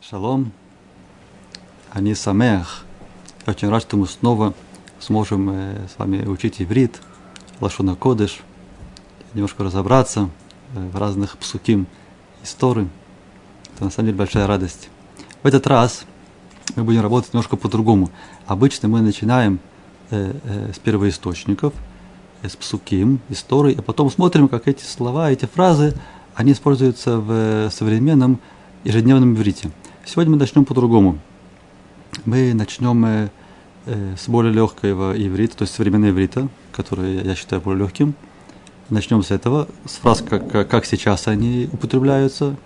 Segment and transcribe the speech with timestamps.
[0.00, 0.52] Шалом.
[1.90, 2.84] Они самех.
[3.46, 4.54] Очень рад, что мы снова
[4.98, 7.02] сможем э, с вами учить иврит,
[7.60, 8.40] лашона кодыш,
[9.34, 10.30] немножко разобраться
[10.74, 11.86] э, в разных псуким
[12.42, 12.88] истории.
[13.74, 14.88] Это на самом деле большая радость.
[15.42, 16.06] В этот раз
[16.76, 18.10] мы будем работать немножко по-другому.
[18.46, 19.60] Обычно мы начинаем
[20.10, 21.74] э, э, с первоисточников,
[22.42, 25.94] э, с псуким, истории, а потом смотрим, как эти слова, эти фразы,
[26.34, 28.40] они используются в э, современном
[28.84, 29.70] ежедневном иврите.
[30.06, 31.18] Сегодня мы начнем по-другому.
[32.24, 33.28] Мы начнем э,
[33.84, 38.14] э, с более легкого иврита, то есть современного иврита, который я считаю более легким.
[38.88, 42.56] Начнем с этого, с фраз, как, как сейчас они употребляются,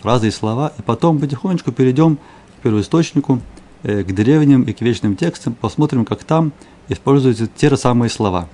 [0.00, 3.40] фразы и слова, и потом потихонечку перейдем к первоисточнику,
[3.82, 6.52] э, к древним и к вечным текстам, посмотрим, как там
[6.88, 8.48] используются те же самые слова.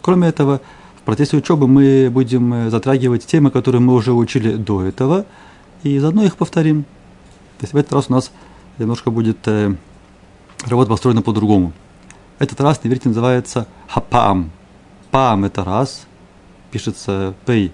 [0.00, 0.62] Кроме этого,
[0.96, 5.26] в процессе учебы мы будем э, затрагивать темы, которые мы уже учили до этого,
[5.82, 6.86] и заодно их повторим.
[7.60, 8.32] То есть в этот раз у нас
[8.78, 9.74] немножко будет э,
[10.66, 11.74] работа построена по-другому.
[12.38, 14.50] Этот раз на иврите называется хапам.
[15.10, 16.06] Пам– это раз,
[16.70, 17.70] пишется пей,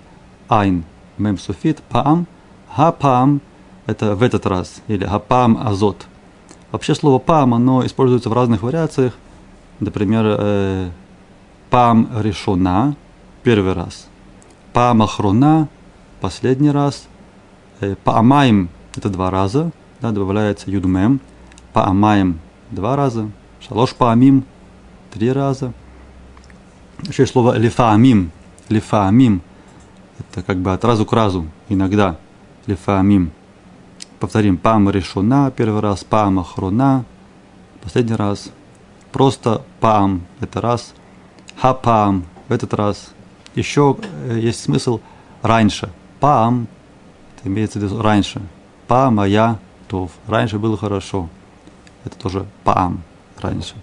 [0.48, 0.82] айн,
[1.18, 2.26] мем суфит, пам.
[2.68, 3.40] Хапам–
[3.86, 6.08] это в этот раз, или хапам азот.
[6.72, 9.12] Вообще слово пам, оно используется в разных вариациях.
[9.78, 10.90] Например, э,
[11.70, 12.96] пам решона–
[13.44, 14.08] первый раз.
[14.72, 15.68] Пам ахрона–
[16.20, 17.06] последний раз.
[17.78, 21.20] Э, паамаем это два раза, да, добавляется юдмем,
[21.72, 23.30] паамаем два раза,
[23.60, 24.44] шалош паамим
[25.12, 25.72] три раза.
[27.02, 28.30] Еще есть слово лифаамим,
[28.68, 29.42] лифаамим,
[30.18, 32.18] это как бы от разу к разу, иногда,
[32.66, 33.32] лифаамим.
[34.18, 37.04] Повторим, пам решена первый раз, пам охрона,
[37.82, 38.50] последний раз.
[39.12, 40.94] Просто пам, это раз,
[41.60, 43.10] хапам, в этот раз.
[43.54, 43.96] Еще
[44.28, 45.00] э, есть смысл
[45.42, 45.90] раньше.
[46.20, 46.66] Пам,
[47.36, 48.40] это имеется в виду раньше.
[48.86, 50.10] Па моя тов.
[50.26, 51.28] Раньше было хорошо.
[52.04, 53.02] Это тоже паам
[53.40, 53.74] раньше.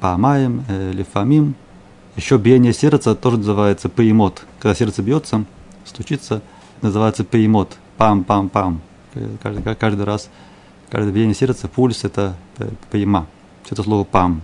[0.00, 1.54] Паамаем, э, лифамим.
[2.16, 4.44] Еще биение сердца тоже называется паимот.
[4.58, 5.44] Когда сердце бьется,
[5.84, 6.42] стучится,
[6.82, 7.76] называется паимот.
[7.98, 8.80] Пам-пам-пам.
[9.42, 10.28] Каждый, каждый раз,
[10.90, 12.36] каждое биение сердца, пульс– это
[12.90, 13.26] паима.
[13.64, 14.42] Все это слово пам.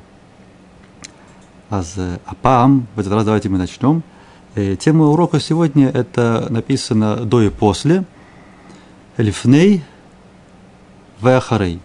[1.69, 1.83] А,
[2.27, 4.03] а пам, в этот раз давайте мы начнем.
[4.55, 8.05] Э, тема урока сегодня– это написано до и после–
[9.17, 9.83] лифней
[11.23, 11.81] веахарей.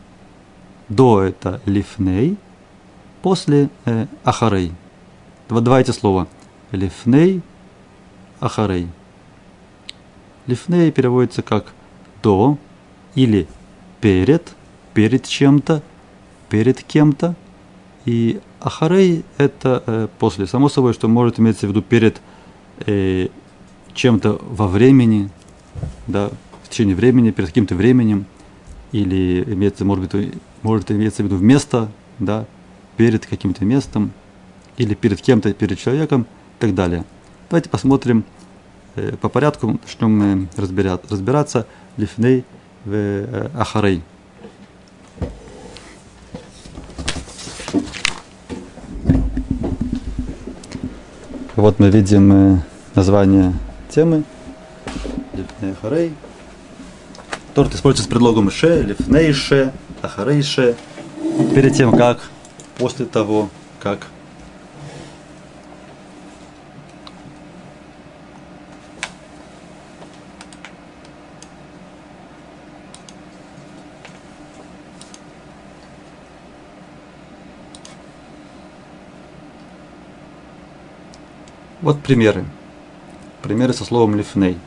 [0.90, 2.38] До это лифней,
[3.22, 4.72] после э, ахарей.
[5.50, 6.28] Вот два эти слова.
[6.72, 7.42] Лифней,
[8.40, 8.88] ахарей.
[10.46, 11.74] Лифней переводится как
[12.24, 12.58] до
[13.16, 13.48] или
[14.00, 14.54] перед,
[14.94, 15.82] перед чем-то,
[16.50, 17.36] перед кем-то.
[18.06, 20.48] И ахарей это э, после.
[20.48, 22.22] Само собой, что может иметься в виду перед
[22.86, 23.28] э,
[23.94, 25.30] чем-то во времени,
[26.08, 26.30] да,
[26.64, 28.26] в течение времени, перед каким-то временем,
[28.92, 30.34] или имеется, может быть,
[30.64, 31.90] может иметься в виду вместо,
[32.20, 32.46] да,
[32.96, 34.12] перед каким-то местом,
[34.78, 37.04] или перед кем-то, перед человеком и так далее.
[37.50, 38.24] Давайте посмотрим
[38.96, 42.46] э, по порядку, начнем мы разбирать, разбираться лифней
[42.86, 44.04] в э, ахарей.
[51.56, 52.60] Вот мы видим э,
[52.94, 53.54] название
[53.90, 54.24] темы
[55.34, 56.14] Лифней Ахарей–
[57.58, 59.74] Торт используется с предлогом ше, лифнейше,
[60.04, 60.76] ахарейше,
[61.56, 62.20] перед тем как,
[62.78, 63.50] после того,
[63.82, 64.06] как.
[81.82, 82.46] Вот примеры.
[83.42, 84.60] Примеры со словом лифней.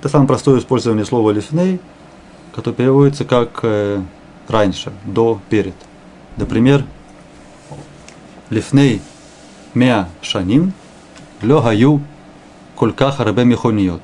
[0.00, 1.78] Это самое простое использование слова лифней,
[2.54, 4.00] которое переводится как э,
[4.48, 5.74] раньше, до, перед.
[6.38, 6.86] Например,
[8.48, 9.02] лифней
[9.74, 10.72] меа шаним
[11.42, 12.00] лё хаю
[12.76, 14.00] кольках харбе михониот.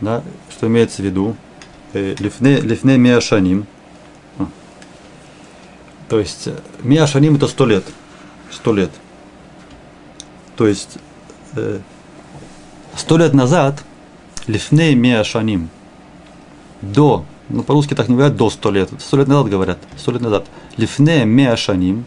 [0.00, 1.34] Да, что имеется в виду?
[1.94, 3.66] Э, лифней, меа шаним.
[4.38, 4.46] А.
[6.08, 7.84] То есть э, меа шаним это сто лет.
[8.52, 8.90] Сто лет.
[10.56, 10.98] То есть
[12.96, 13.84] Сто лет назад,
[14.46, 15.68] лифней миашаним,
[16.80, 20.22] до, ну по-русски так не говорят до сто лет, сто лет назад говорят, сто лет
[20.22, 20.46] назад,
[20.76, 22.06] лифней миашаним,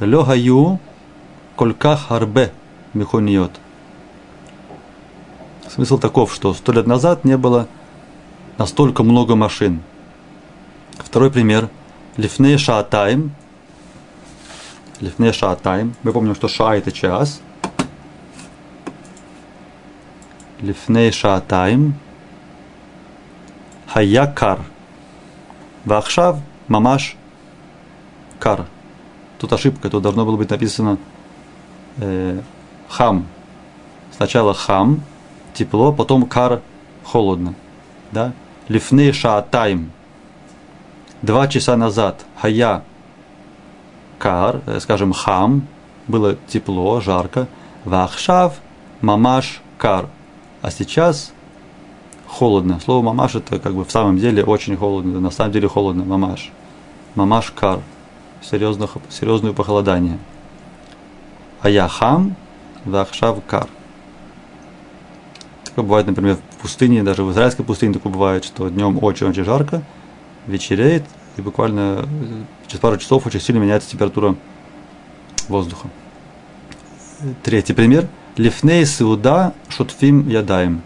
[0.00, 0.80] лёгаю
[1.54, 2.52] кольках харбе
[2.92, 3.52] михониот.
[5.68, 7.68] Смысл таков, что сто лет назад не было
[8.58, 9.82] настолько много машин.
[10.98, 11.68] Второй пример.
[12.16, 13.32] Лифней шаатайм.
[15.00, 15.94] Лифней шаатайм.
[16.02, 17.40] Мы помним, что ша это час.
[20.63, 21.93] לפני שעתיים,
[23.87, 24.57] хаякар.
[25.85, 26.37] Вахшав
[26.69, 27.15] мамаш
[28.39, 28.65] кар.
[29.39, 30.97] Тут ошибка, тут должно было быть написано
[31.97, 32.39] э,
[32.87, 33.25] хам.
[34.15, 35.01] Сначала хам,
[35.53, 36.61] тепло, потом кар,
[37.03, 37.55] холодно.
[38.11, 38.33] Да?
[38.67, 39.91] Лифны шаатайм.
[41.21, 42.83] Два часа назад хая
[44.19, 45.67] кар, э, скажем, хам,
[46.07, 47.47] было тепло, жарко.
[47.85, 48.59] Вахшав
[49.01, 50.07] мамаш кар.
[50.62, 51.32] А сейчас
[52.26, 52.80] холодно.
[52.80, 55.20] Слово мамаш это как бы в самом деле очень холодно.
[55.20, 56.04] На самом деле холодно.
[56.04, 56.50] Мамаш.
[57.14, 57.80] Мамаш кар.
[58.42, 60.18] Серьезных, серьезное похолодание.
[61.60, 62.36] А я хам,
[62.84, 63.68] вахшав кар.
[65.64, 69.82] Такое бывает, например, в пустыне, даже в израильской пустыне такое бывает, что днем очень-очень жарко,
[70.46, 71.04] вечереет,
[71.36, 72.06] и буквально
[72.66, 74.36] через пару часов очень сильно меняется температура
[75.48, 75.88] воздуха.
[77.42, 78.08] Третий пример.
[78.36, 80.82] Лифней сеуда шотфим ядаем.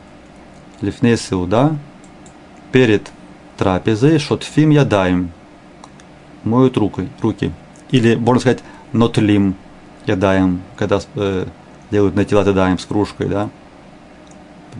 [0.80, 1.76] Лифней сеуда
[2.70, 3.10] перед
[3.56, 5.32] трапезой шотфим ядаем.
[6.44, 7.52] Моют руки, руки.
[7.90, 8.60] Или, можно сказать,
[8.92, 9.56] нотлим
[10.06, 11.46] ядаем, когда э,
[11.90, 13.50] делают натилат ядаем с кружкой, да,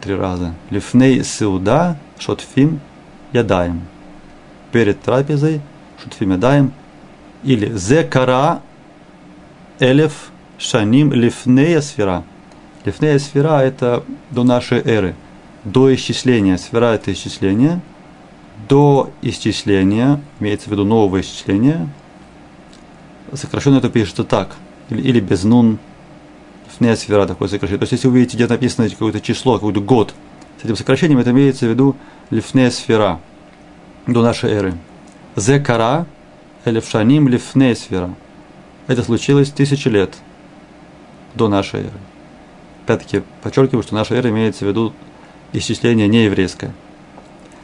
[0.00, 0.54] три раза.
[0.70, 2.80] Лифней сеуда шотфим
[3.32, 3.82] ядаем.
[4.70, 5.60] Перед трапезой
[6.02, 6.72] шотфим ядаем.
[7.42, 8.62] Или зекара
[9.80, 12.22] элев шаним лифнея сфера.
[12.84, 15.14] Лифнея сфера– это до нашей эры,
[15.64, 16.56] до исчисления.
[16.56, 17.80] Сфера– это исчисление.
[18.68, 21.88] До исчисления, имеется в виду нового исчисления,
[23.32, 24.54] сокращенно это пишется так,
[24.90, 25.78] или, или без нун,
[26.66, 27.78] лифнея сфера такое сокращение.
[27.78, 30.14] То есть, если вы видите, где написано какое-то число, какой-то год,
[30.60, 31.96] с этим сокращением это имеется в виду
[32.30, 33.20] лифнея сфера,
[34.06, 34.74] до нашей эры.
[35.36, 36.06] Зекара,
[36.64, 38.14] элевшаним лифнея сфера.
[38.86, 40.16] Это случилось тысячи лет–
[41.34, 42.09] до нашей эры.
[42.90, 44.92] Опять-таки подчеркиваю, что наша эра имеется в виду
[45.52, 46.74] исчисление нееврейское.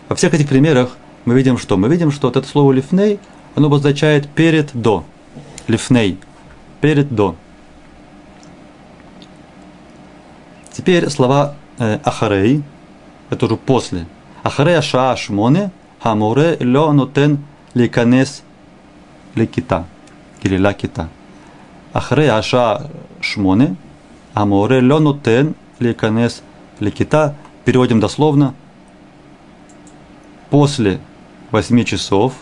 [0.09, 1.77] Во всех этих примерах мы видим что?
[1.77, 3.19] Мы видим, что вот это слово «лифней»,
[3.57, 5.03] оно обозначает «перед до».
[5.67, 6.21] «Лифней»–
[6.81, 7.35] «перед до».
[10.71, 12.63] Теперь слова э, «ахарей»–
[13.31, 14.07] это уже «после».
[14.45, 17.45] «Ахарей аша шмоне хамуре лё нотен
[17.75, 18.45] ликанес
[19.35, 19.87] лекита»
[20.43, 21.09] или «лакита».
[21.93, 22.89] «Ахарей аша
[23.21, 23.75] шмоне»
[24.37, 26.43] Амуре ло нутен леканес
[26.79, 27.35] лекита.
[27.65, 28.55] Переводим дословно.
[30.51, 31.01] После
[31.53, 32.35] 8 часов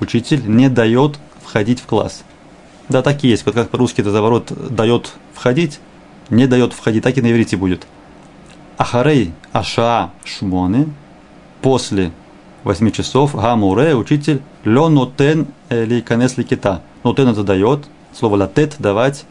[0.00, 2.24] учитель не дает входить в класс.
[2.88, 3.46] Да, так и есть.
[3.46, 5.78] Вот как по-русски это заворот дает входить,
[6.30, 7.86] не дает входить, так и на иврите будет.
[8.76, 10.88] Ахарей аша шмоны
[11.62, 12.10] после
[12.64, 16.82] 8 часов гамуре учитель ле нотен э, ликанес ликита.
[17.04, 19.26] Нотен это дает, слово латет давать,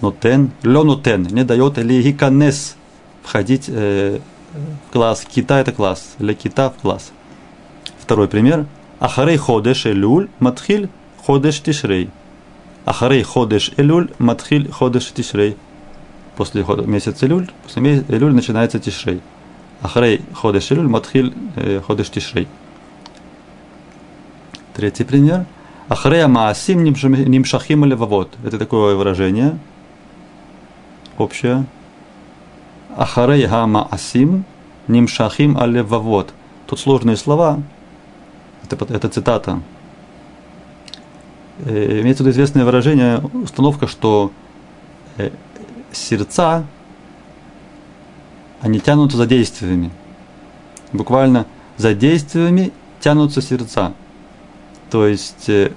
[0.00, 2.76] нотен, лё нотен, не дает, или хиканес–
[3.22, 4.20] входить э,
[4.88, 5.26] в класс.
[5.28, 7.12] Кита– это класс, для кита– в класс.
[8.00, 8.66] Второй пример.
[9.00, 10.88] Ахарей ходеш элюль матхиль
[11.24, 12.10] ходеш тишрей.
[12.84, 15.56] Ахарей ходеш элюль матхиль ходеш тишрей.
[16.36, 19.20] После месяца элюль, после месяца элюль начинается тишрей.
[19.82, 22.48] Ахарей ходеш элюль матхиль э, ходеш тишрей.
[24.74, 25.44] Третий пример–
[25.88, 28.36] Ахрея маасим нимшахим левавод.
[28.44, 29.58] Это такое выражение
[31.20, 31.64] общее.
[32.96, 34.44] Ахарей ха маасим
[34.88, 36.32] нимшахим алевавод.
[36.66, 37.60] Тут сложные слова.
[38.64, 39.60] Это, это цитата.
[41.64, 44.30] Э, имеется в виду известное выражение, установка, что
[45.16, 45.30] э,
[45.92, 46.64] сердца,
[48.60, 49.90] они тянутся за действиями.
[50.92, 51.46] Буквально
[51.76, 53.92] за действиями тянутся сердца.
[54.90, 55.72] То есть э,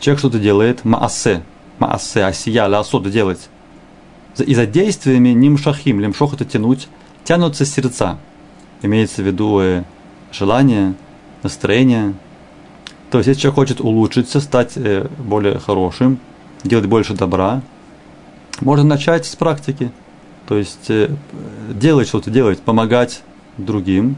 [0.00, 1.42] человек что-то делает, маасе,
[1.78, 3.48] маасе, асия, ласода делать.
[4.38, 6.88] И за действиями нимшахим, лимшох это тянуть,
[7.22, 8.18] тянутся сердца.
[8.82, 9.84] Имеется в виду э,
[10.32, 10.94] желание,
[11.42, 12.14] настроение.
[13.10, 16.18] То есть, если человек хочет улучшиться, стать э, более хорошим,
[16.64, 17.62] делать больше добра,
[18.60, 19.92] можно начать с практики.
[20.46, 20.90] То есть,
[21.70, 23.22] делать что-то, делать, помогать
[23.56, 24.16] другим.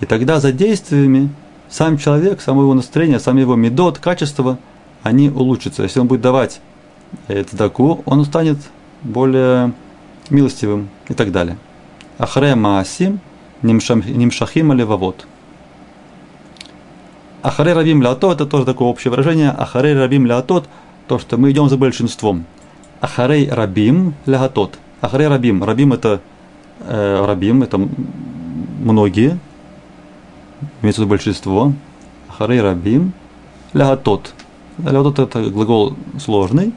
[0.00, 1.30] И тогда за действиями
[1.70, 4.58] сам человек, само его настроение, сам его медот, качество,
[5.02, 5.84] они улучшатся.
[5.84, 6.60] Если он будет давать
[7.28, 8.58] цдаку, он станет
[9.04, 9.72] более
[10.30, 11.56] милостивым и так далее.
[12.18, 13.20] Ахре маасим
[13.62, 15.26] нимшахим левавот.
[17.42, 19.50] Ахаре рабим леатот, это тоже такое общее выражение.
[19.50, 20.66] Ахаре рабим леатот,
[21.06, 22.46] то, что мы идем за большинством.
[23.00, 24.78] Ахарей рабим леатот.
[25.00, 25.62] Ахаре рабим.
[25.62, 26.20] Рабим это
[26.80, 29.38] э, рабим, это многие,
[30.80, 31.72] имеется в виду большинство,
[32.28, 33.12] харей рабим,
[33.72, 34.34] лягатот.
[34.78, 36.72] Лягатот это глагол сложный,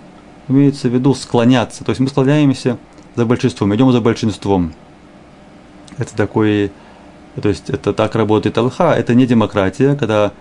[0.48, 1.84] имеется в виду склоняться.
[1.84, 2.78] То есть мы склоняемся
[3.16, 4.74] за большинством, идем за большинством.
[5.98, 6.72] Это такой
[7.42, 10.32] То есть это так работает Алха, это не демократия, когда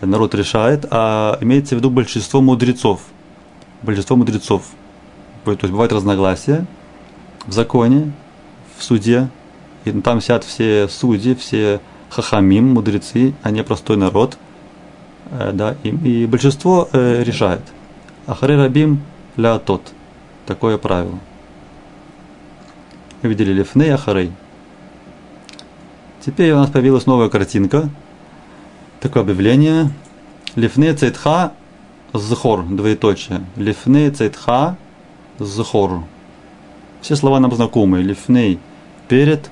[0.00, 3.00] народ решает, а имеется в виду большинство мудрецов.
[3.82, 4.62] Большинство мудрецов.
[5.44, 6.66] То есть бывают разногласия
[7.46, 8.12] в законе,
[8.76, 9.28] в суде,
[9.84, 14.36] и там сидят все судьи, все хахамим, мудрецы, а не простой народ.
[15.30, 17.62] Э, да, и, и большинство э, решает.
[18.26, 19.00] Ахаре рабим
[19.38, 19.80] ля тот.
[20.44, 21.18] Такое правило.
[23.22, 24.32] Мы видели лифней ахарей.
[26.20, 27.88] Теперь у нас появилась новая картинка.
[29.00, 29.90] Такое объявление.
[30.56, 31.52] Лифней цейтха
[32.12, 33.44] зхор, двоеточие.
[33.56, 34.76] Лифней цейтха
[35.38, 36.02] зхор.
[37.00, 38.02] Все слова нам знакомые.
[38.02, 38.58] Лифней
[39.06, 39.50] перед,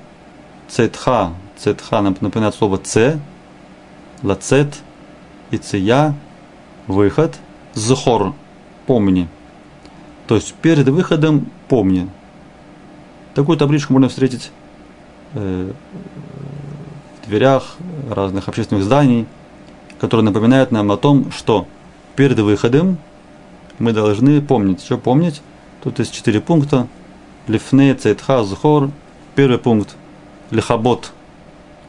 [0.68, 3.20] цейтха, цейтха нам напоминает слово ц,
[4.22, 4.82] лацет,
[5.52, 6.14] и ция,
[6.88, 7.36] выход,
[7.74, 8.34] зхор,
[8.86, 9.28] помни.
[10.26, 12.08] То есть перед выходом помни.
[13.34, 14.50] Такую табличку можно встретить
[15.34, 15.72] э,
[17.22, 17.76] в дверях
[18.10, 19.26] разных общественных зданий,
[20.00, 21.66] которые напоминают нам о том, что
[22.16, 22.98] перед выходом
[23.78, 24.82] мы должны помнить.
[24.82, 25.42] Что помнить?
[25.82, 26.88] Тут есть четыре пункта.
[27.46, 28.90] Лифне, цейтха, зхор.
[29.34, 29.96] Первый пункт.
[30.50, 31.12] Лихабот,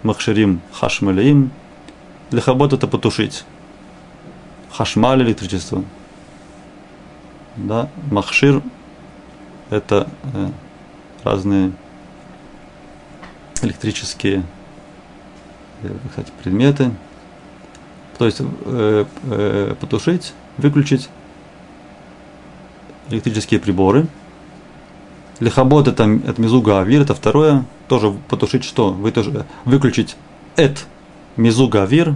[0.04, 1.52] махширим, хашмалеим.
[2.32, 3.46] Лихабот это потушить.
[4.70, 5.84] Хашмаль электричество.
[7.58, 8.62] Да, махшир
[9.72, 10.50] это э,
[11.24, 11.72] разные
[13.64, 14.44] электрические
[15.82, 16.92] э, кстати, предметы.
[18.20, 21.10] То есть э, э, потушить, выключить
[23.10, 24.08] электрические приборы.
[25.40, 27.66] Лихабот это, это мизуга авир, это второе.
[27.88, 28.92] Тоже потушить что?
[28.92, 30.16] Вы тоже выключить
[30.56, 30.86] эт
[31.38, 32.16] мизуга авир,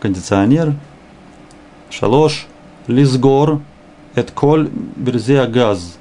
[0.00, 0.74] кондиционер.
[1.90, 2.46] Шалош,
[2.88, 3.60] лизгор,
[4.14, 5.98] эт коль берзея газ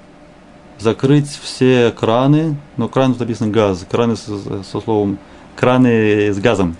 [0.79, 5.17] закрыть все краны, но кран тут написано газ, краны со, со словом
[5.56, 6.75] краны с газом.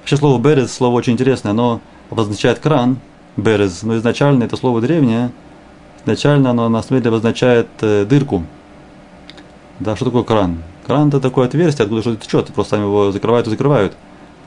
[0.00, 2.98] Вообще слово берез, слово очень интересное, оно обозначает кран,
[3.36, 5.30] берез, но изначально это слово древнее,
[6.02, 8.44] изначально оно на самом деле обозначает э, дырку.
[9.80, 10.62] Да, что такое кран?
[10.86, 13.94] Кран это такое отверстие, откуда что-то течет, просто сами его закрывают и закрывают.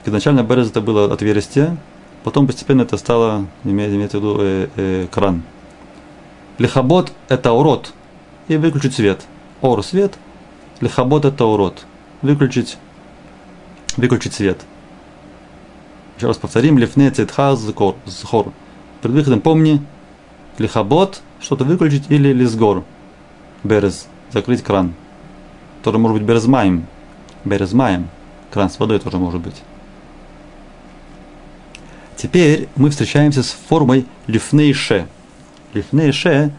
[0.05, 1.77] Изначально берез это было отверстие,
[2.25, 5.43] потом постепенно это стало, иметь в виду э, э, кран.
[6.57, 7.93] Лихабот это урод,
[8.47, 9.21] и выключить свет.
[9.61, 10.17] Ор– свет,
[10.81, 11.85] лихабот– это урод.
[12.23, 12.77] Выключить,
[13.95, 14.59] выключить свет.
[16.17, 18.51] Еще раз повторим, лифне цитха зхор.
[19.03, 19.85] Перед выходом помни,
[20.57, 22.83] лихабот– что-то выключить или лизгор.
[23.63, 24.95] Берез– закрыть кран.
[25.83, 26.87] Тоже может быть березмаем.
[27.43, 28.09] Березмаем.
[28.49, 29.61] Кран с водой тоже может быть.
[32.25, 35.05] Теперь мы встречаемся с формой лифнейше.
[35.75, 36.51] Лифнейше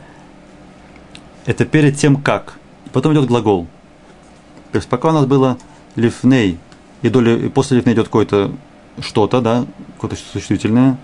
[1.44, 2.60] это перед тем как.
[2.92, 3.66] Потом идет глагол.
[4.70, 5.58] То есть пока у нас было
[5.96, 6.60] лифней,
[7.02, 8.52] и, доли, и после лифней идет какое-то
[9.00, 10.98] что-то, да, какое-то существительное,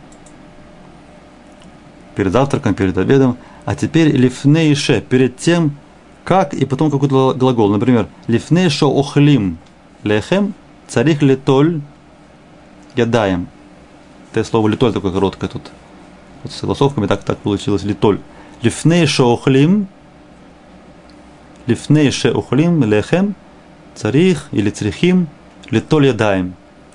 [2.14, 5.76] перед завтраком, перед обедом, а теперь лифней ше, перед тем,
[6.22, 7.68] как, и потом какой-то глагол.
[7.68, 9.58] Например, лифней шо охлим
[10.04, 10.54] лехем,
[10.86, 11.80] царих литоль
[12.94, 13.48] ядаем.
[14.32, 15.70] Это слово литоль такое короткое тут.
[16.42, 18.18] Вот с согласовками так, так получилось литоль.
[18.62, 19.88] Лифней шо охлим
[21.66, 23.34] Лифней ше ухлим лехем
[23.94, 25.28] царих или црихим
[25.70, 26.54] литоль ядаем.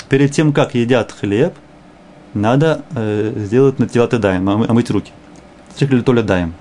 [0.09, 1.53] Перед тем, как едят хлеб,
[2.33, 5.11] надо э, сделать натилат ядаем, омыть руки.
[5.75, 6.53] Црих литоль ядаем.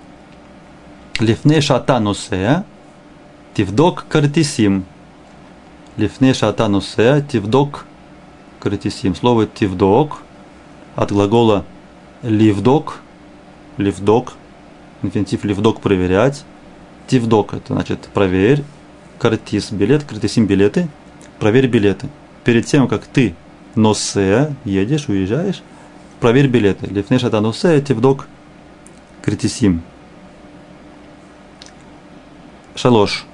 [1.19, 2.67] Лифней шата носея
[3.55, 4.85] тивдок картисим.
[5.97, 7.87] Лифней шата носея тивдок
[8.61, 9.15] картисим.
[9.15, 10.23] Слово тивдок
[10.97, 11.65] от глагола
[12.23, 13.01] ливдок,
[13.77, 14.33] ливдок,
[15.03, 16.45] инфинитив ливдок проверять,
[17.07, 18.65] Тивдок, это значит проверь.
[19.19, 20.89] Картис билет, картисим билеты.
[21.39, 22.09] Проверь билеты.
[22.45, 23.35] Перед тем, как ты
[23.77, 25.63] носе, едешь, уезжаешь,
[26.21, 26.87] проверь билеты.
[26.87, 28.29] Лифнеш это носе, тивдок,
[29.23, 29.83] картисим.
[32.75, 33.25] Шалош.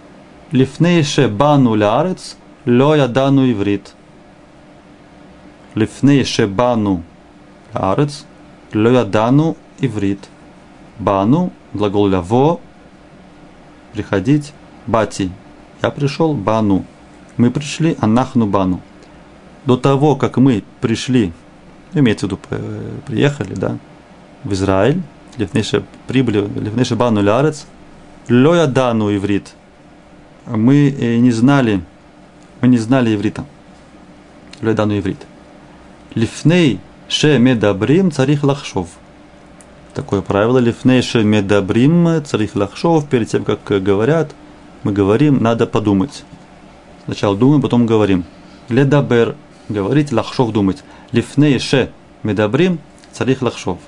[0.50, 3.94] Лифнейше бану лярец, ло ядану иврит.
[5.74, 7.02] Лифнейше бану
[7.74, 8.24] лярец,
[8.74, 10.28] ло ядану иврит.
[10.98, 12.60] Бану, глагол ляво,
[13.92, 14.52] приходить
[14.86, 15.30] бати.
[15.82, 16.84] Я пришел бану.
[17.36, 18.80] Мы пришли анахну бану.
[19.64, 21.32] До того, как мы пришли,
[21.94, 22.40] имеется в виду,
[23.06, 23.78] приехали, да,
[24.44, 25.02] в Израиль,
[25.38, 27.66] левнейше прибыли, левнейше бану лярец,
[28.28, 29.54] лоя дану иврит.
[30.46, 31.82] Мы э, не знали,
[32.60, 33.44] мы не знали иврита.
[34.60, 35.18] Лоя дану иврит.
[36.14, 36.80] Лифней
[37.12, 38.88] ше медабрим царих лахшов–
[39.94, 40.58] такое правило.
[40.58, 44.34] Лифнейше медабрим, царих лахшов, перед тем, как говорят,
[44.82, 46.24] мы говорим, надо подумать.
[47.04, 48.24] Сначала думаем, потом говорим.
[48.68, 49.36] Ледабер–
[49.68, 50.82] говорить, лахшов– думать.
[51.12, 51.90] Лифней ше
[52.22, 52.78] медабрим–
[53.12, 53.78] царих лахшов.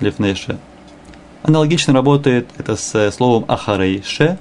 [0.00, 0.58] Лифней ше.
[1.42, 4.38] Аналогично работает это с словом ахарей ше.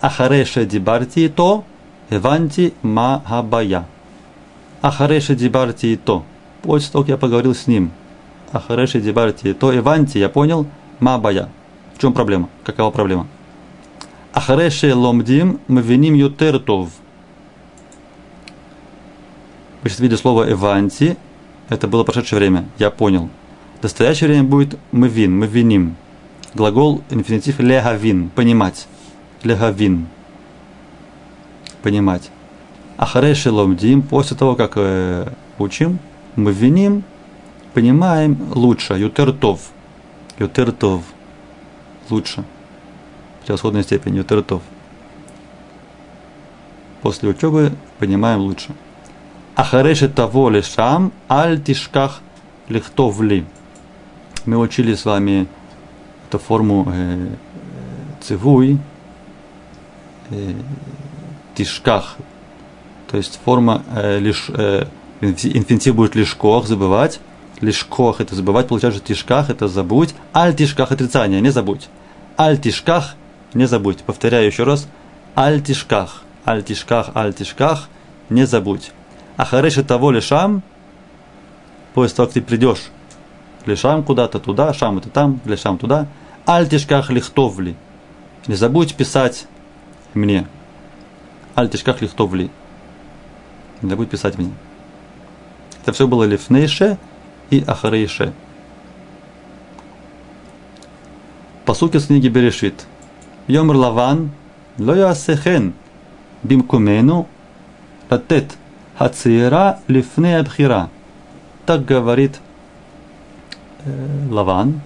[0.00, 1.64] Ахарей ше дибарти то,
[2.10, 3.86] эванти ма габая.
[4.80, 6.24] Ахарей ше дибарти то.
[6.62, 7.90] После того, как я поговорил с ним.
[8.52, 10.66] Ахарей ше дибарти то, эванти, я понял,
[11.00, 11.48] ма бая.
[11.94, 12.48] В чем проблема?
[12.64, 13.26] Какова проблема?
[14.32, 16.90] Ахареше ломдим мвиним ютертов.
[19.82, 21.16] Вы сейчас видите слово «эванти»,
[21.68, 23.28] это было прошедшее время, я понял.
[23.78, 25.96] В настоящее время будет «мвин», «мвиним».
[26.54, 28.88] Глагол, инфинитив «легавин», «понимать».
[29.44, 30.08] «Легавин».
[31.82, 32.30] «Понимать».
[32.96, 36.00] Ахареше ломдим, после того, как э, учим,
[36.38, 37.02] мы виним,
[37.74, 39.70] понимаем лучше, ютертов.
[40.38, 41.02] Ютертов.
[42.08, 42.44] Лучше
[43.44, 44.62] превосходной степени тертов.
[47.02, 48.68] После учебы понимаем лучше.
[49.56, 52.20] Ахареши того лишам аль тишках
[52.68, 53.44] лихтовли.
[54.46, 55.48] Мы учили с вами
[56.28, 57.28] эту форму э,
[58.20, 58.78] цивуй,
[60.30, 60.52] э,
[61.54, 62.16] тишках,
[63.10, 64.86] то есть форма э, лишь э,
[65.20, 67.20] инфинитив будет лишкох, забывать.
[67.60, 70.14] Лишкох это забывать, получается тишках это забудь.
[70.34, 71.88] Аль тишках отрицание, не забудь.
[72.38, 73.16] Аль тишках
[73.54, 73.98] не забудь.
[73.98, 74.88] Повторяю еще раз.
[75.34, 77.88] Альтишках, альтишках, альтишках,
[78.28, 78.90] не забудь.
[79.36, 80.62] А хареши того лишам,
[81.94, 82.90] после того, как ты придешь
[83.66, 86.08] лишам куда-то туда, шам это там, лишам туда,
[86.44, 87.76] альтишках лихтовли.
[88.46, 89.46] Не забудь писать
[90.14, 90.46] мне.
[91.54, 92.50] Альтишках лихтовли.
[93.82, 94.52] Не забудь писать мне.
[95.88, 96.98] Это все было лифнейше
[97.48, 98.34] и ахарейше.
[101.64, 102.86] Посуки с книги Берешит.
[103.46, 104.32] Йомр лаван
[104.76, 105.72] лоясехен
[106.42, 107.26] бимкумену
[108.10, 108.54] ратет,
[108.98, 110.90] хацира лифне абхира.
[111.64, 112.38] Так говорит
[113.86, 114.82] э, Лаван.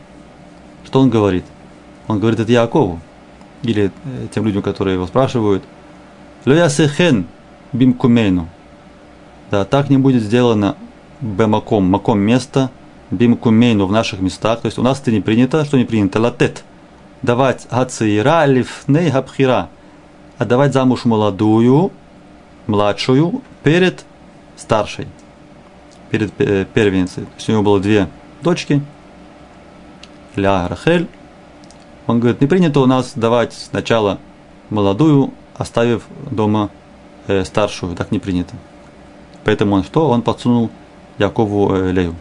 [0.84, 1.44] Что он говорит?
[2.06, 3.00] Он говорит это Якову.
[3.64, 5.64] Или э, тем людям, которые его спрашивают.
[6.44, 7.26] Лоясехен
[7.72, 8.48] бимкумену.
[9.50, 10.76] Да, так не будет сделано
[11.22, 12.70] бемаком, маком место,
[13.10, 14.60] бимкумейну в наших местах.
[14.60, 15.64] То есть у нас это не принято.
[15.64, 16.20] Что не принято?
[16.20, 16.64] Латет
[17.22, 19.68] давать гацира лифней габхира,
[20.38, 21.92] отдавать замуж молодую,
[22.66, 24.04] младшую, перед
[24.56, 25.06] старшей,
[26.10, 27.24] перед э, первенцей.
[27.24, 28.08] То есть у него было две
[28.42, 28.82] дочки,
[30.36, 31.08] Ля Рахель.
[32.06, 34.18] Он говорит, не принято у нас давать сначала
[34.70, 36.70] молодую, оставив дома
[37.28, 37.94] э, старшую.
[37.94, 38.54] Так не принято.
[39.44, 40.08] Поэтому он что?
[40.08, 40.70] Он подсунул
[41.18, 42.14] Якову э, Лею.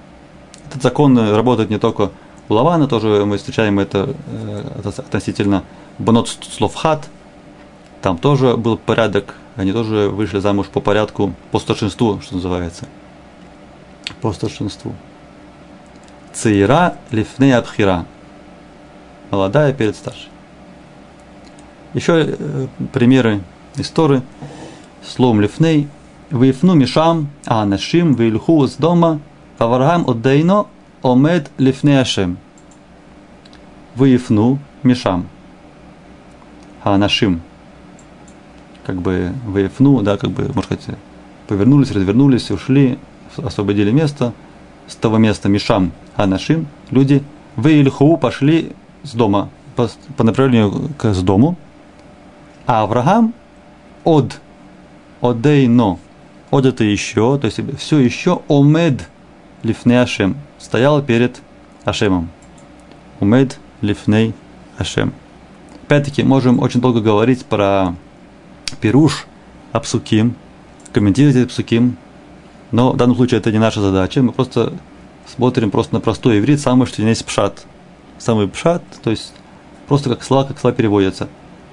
[0.67, 2.11] Этот закон работает не только
[2.51, 5.63] у Лавана тоже мы встречаем это э, относительно
[5.99, 7.07] банот слов хат.
[8.01, 12.89] Там тоже был порядок, они тоже вышли замуж по порядку, по старшинству, что называется.
[14.19, 14.93] По старшинству.
[16.33, 18.05] Цейра лифней абхира.
[19.29, 20.27] Молодая перед старшей.
[21.93, 23.39] Еще э, примеры
[23.77, 24.23] истории.
[25.05, 25.87] Словом лифней.
[26.31, 29.19] Вифну мишам, а нашим вильху с дома,
[29.57, 30.65] Авраам отдейно
[31.03, 32.37] омед лифне Ашем.
[33.95, 35.27] Выифну мишам.
[36.83, 37.41] А нашим.
[38.85, 40.97] Как бы выифну, да, как бы, можно сказать,
[41.47, 42.97] повернулись, развернулись, ушли,
[43.35, 44.33] освободили место.
[44.87, 47.23] С того места мишам, а нашим люди
[47.55, 48.71] выильху пошли
[49.03, 51.57] с дома, по, по направлению к с дому.
[52.65, 53.33] А Авраам
[54.03, 54.39] от,
[55.21, 55.99] одейно,
[56.51, 59.07] от это еще, то есть все еще омед
[59.63, 61.41] лифне Ашем, стоял перед
[61.85, 62.29] Ашемом.
[63.19, 64.33] Умед лифней
[64.77, 65.13] Ашем.
[65.83, 67.95] Опять-таки, можем очень долго говорить про
[68.81, 69.27] Пируш,
[69.71, 70.35] Апсуким,
[70.91, 71.97] комментировать Апсуким,
[72.71, 74.73] но в данном случае это не наша задача, мы просто
[75.25, 77.65] смотрим просто на простой иврит, самый что есть пшат.
[78.17, 79.33] Самый пшат, то есть
[79.87, 81.27] просто как слова, как слова переводятся.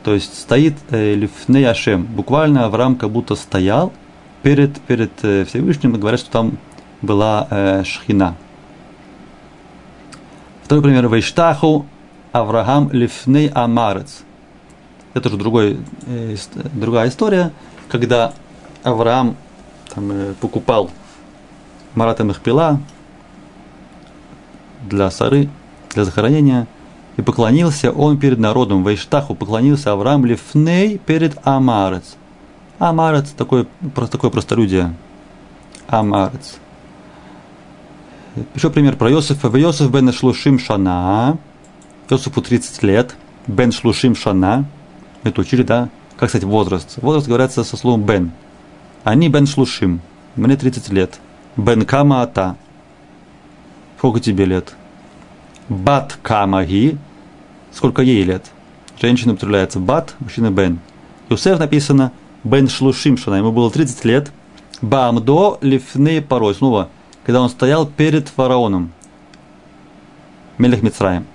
[0.04, 3.92] То есть стоит э, лифней Ашем, буквально Авраам как будто стоял
[4.42, 6.58] перед, перед э, Всевышним, и говорят, что там
[7.02, 8.36] была э, шхина.
[10.64, 11.08] Второй пример.
[11.08, 11.86] Вайштаху
[12.32, 14.22] Авраам Лифней Амарец.
[15.14, 16.36] Это уже другой, э,
[16.74, 17.52] другая история,
[17.88, 18.34] когда
[18.82, 19.36] Авраам
[19.94, 20.90] там, э, покупал
[21.94, 22.80] Марата Мехпила
[24.88, 25.48] для Сары,
[25.94, 26.66] для захоронения,
[27.16, 28.84] и поклонился он перед народом.
[28.84, 32.16] Вайштаху поклонился Авраам Лифней перед Амарец.
[32.78, 33.66] Амарец такой,
[34.10, 34.94] такое простолюдие.
[35.88, 36.58] Амарец.
[38.54, 39.48] Еще пример про Йосифа.
[39.56, 41.38] Йосиф бен Шлушим Шана.
[42.08, 43.16] Йосифу 30 лет.
[43.46, 44.64] Бен Шлушим Шана.
[45.24, 45.88] Это учили, да?
[46.16, 46.98] Как, кстати, возраст?
[47.02, 48.30] Возраст говорится со словом бен.
[49.02, 50.00] Они бен Шлушим.
[50.36, 51.18] мне 30 лет.
[51.56, 52.56] Бен кама ата.
[53.96, 54.74] Сколько тебе лет?
[55.68, 56.96] Бат камаги.
[57.72, 58.46] Сколько ей лет?
[59.00, 60.78] Женщина употребляется бат, мужчина бен.
[61.28, 62.12] Юсеф написано
[62.48, 63.36] бен шлушим шана.
[63.36, 64.32] Ему было 30 лет.
[64.80, 66.54] Бамдо лифны порой.
[66.54, 66.88] Снова,
[67.24, 68.92] когда он стоял перед фараоном.
[70.56, 71.26] Мелех Мицраем.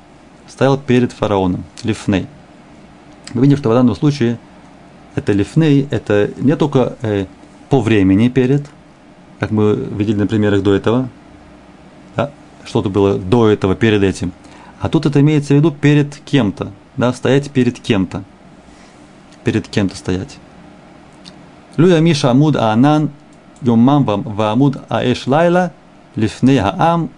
[0.47, 1.63] Стоял перед фараоном.
[1.83, 2.27] Лифней.
[3.33, 4.37] Мы видим, что в данном случае
[5.15, 7.25] это лифней, это не только э,
[7.69, 8.65] по времени перед,
[9.39, 11.09] как мы видели на примерах до этого,
[12.15, 12.31] да,
[12.65, 14.31] что-то было до этого, перед этим.
[14.79, 18.23] А тут это имеется в виду перед кем-то, да, стоять перед кем-то.
[19.43, 20.37] Перед кем-то стоять.
[21.77, 23.11] Люя Миша Амуд Аанан
[23.61, 25.71] Юммам Ваамуд Аэш Лайла
[26.15, 27.09] Лифней Аам.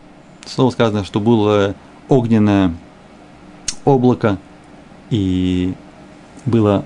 [0.46, 1.76] Снова сказано, что было
[2.08, 2.74] огненное
[3.84, 4.38] облако
[5.10, 5.74] и
[6.46, 6.86] было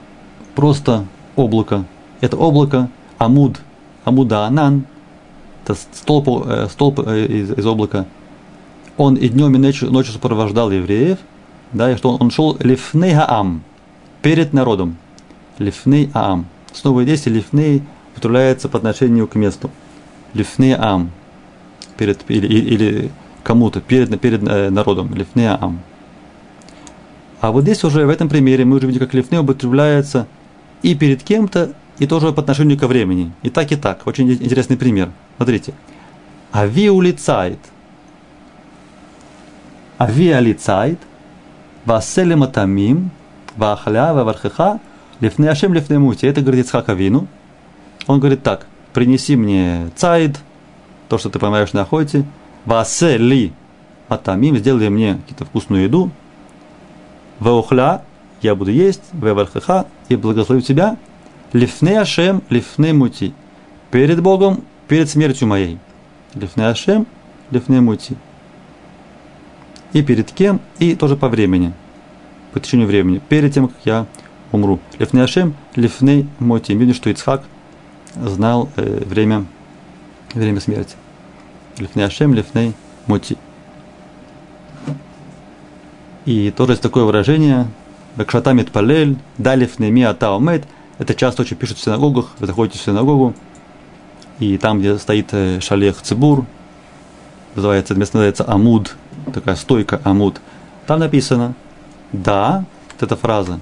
[0.55, 1.05] просто
[1.36, 1.86] облако.
[2.21, 3.60] Это облако Амуд,
[4.05, 4.86] Амуда Анан,
[5.63, 8.05] это столб, э, столб э, из, из облака,
[8.97, 11.19] он и днем, и ночью, ночью сопровождал евреев,
[11.73, 13.62] да, и что он, он шел лифней хаам,
[14.21, 14.97] перед народом.
[15.58, 16.45] Лифней аам.
[16.73, 19.71] Снова здесь лифней употребляется по отношению к месту.
[20.34, 21.12] Лифней аам.
[21.97, 23.12] Перед, или, или
[23.43, 25.13] кому-то, перед, перед э, народом.
[25.13, 25.82] Лифней аам.
[27.41, 30.27] А вот здесь уже в этом примере мы уже видим, как лифней употребляется
[30.82, 33.32] и перед кем-то, и тоже по отношению ко времени.
[33.43, 34.05] И так, и так.
[34.08, 35.10] Очень интересный пример.
[35.38, 35.73] Смотрите.
[36.51, 37.60] Ави улицает.
[39.97, 40.99] Ави алицает.
[41.86, 43.12] Васелем атамим.
[43.55, 44.79] Вахля вавархеха.
[45.19, 46.25] Лифне ашем лифне мути.
[46.25, 47.27] Это говорит Ицхак Авину.
[48.08, 48.67] Он говорит так.
[48.93, 50.39] Принеси мне цайд,
[51.10, 52.25] то, что ты поймаешь на охоте.
[52.65, 53.53] Васели
[54.08, 54.58] атамим.
[54.58, 56.12] Сделай мне какую-то вкусную еду.
[57.39, 58.03] Ваухля.
[58.41, 59.03] Я буду есть.
[59.12, 59.86] Вавархеха.
[60.08, 60.97] И благословлю тебя
[61.51, 63.34] Лифне Ашем, лифне мути.
[63.89, 65.79] Перед Богом, перед смертью моей.
[66.36, 67.08] Лифне Ашем,
[67.49, 68.15] лифне мути.
[69.93, 71.73] И перед кем, и тоже по времени.
[72.53, 73.19] По течению времени.
[73.29, 74.05] Перед тем, как я
[74.51, 74.79] умру.
[74.97, 76.73] Лифне Ашем, лифне мути.
[76.73, 77.43] Видно, что Ицхак
[78.15, 79.45] знал э, время,
[80.33, 80.95] время смерти.
[81.77, 82.73] Лифне Ашем, лифне
[83.07, 83.38] мути.
[86.25, 87.67] И тоже есть такое выражение,
[88.15, 90.65] Бакшатамит палель, далиф неми атаумет–
[90.99, 92.31] это часто очень пишут в синагогах.
[92.39, 93.33] Вы заходите в синагогу,
[94.39, 96.45] и там, где стоит э, шалех цибур,
[97.55, 98.95] называется, место называется Амуд,
[99.33, 100.41] такая стойка Амуд.
[100.85, 101.55] Там написано
[102.12, 103.62] «Да», вот эта фраза,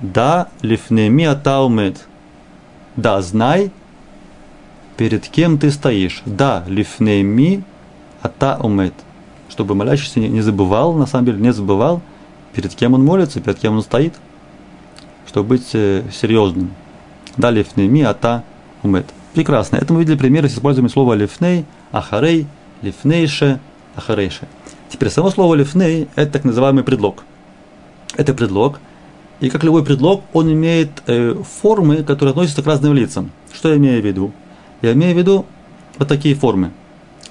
[0.00, 2.06] «Да, лифнеми атаумет»,
[2.96, 3.70] «Да, знай,
[4.96, 6.22] перед кем ты стоишь».
[6.24, 7.64] «Да, лифнеми
[8.22, 8.94] атаумет»,
[9.48, 12.02] чтобы молящийся не забывал, на самом деле, не забывал,
[12.52, 14.14] перед кем он молится, перед кем он стоит–
[15.34, 16.72] чтобы быть э, серьезным.
[17.36, 18.44] Да, лифнеми, ата,
[18.84, 19.06] умет.
[19.32, 19.76] Прекрасно.
[19.76, 22.46] Это мы видели примеры с использованием слова лифней, ахарей,
[22.82, 23.58] лифнейше,
[23.96, 24.46] ахарейше.
[24.88, 27.24] Теперь само слово лифней– это так называемый предлог.
[28.16, 28.78] Это предлог,
[29.40, 33.30] и как любой предлог, он имеет э, формы, которые относятся к разным лицам.
[33.52, 34.32] Что я имею в виду?
[34.82, 35.46] Я имею в виду
[35.98, 36.70] вот такие формы,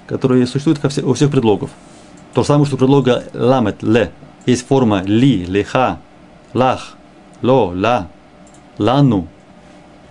[0.08, 1.70] которые существуют у всех предлогов.
[2.34, 4.12] То же самое, что у предлога ламет, ле,
[4.46, 6.00] есть форма ли, леха,
[6.54, 6.98] лах,
[7.42, 8.08] ло, ла,
[8.78, 9.28] лану,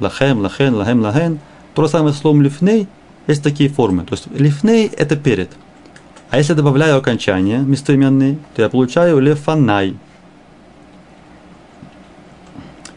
[0.00, 1.40] лахем, лахен, лахем, лахен.
[1.74, 2.86] То же самое словом лифней
[3.26, 4.04] есть такие формы.
[4.04, 5.50] То есть лифней– это перед.
[6.30, 9.96] А если добавляю окончание местоименные, то я получаю лефанай.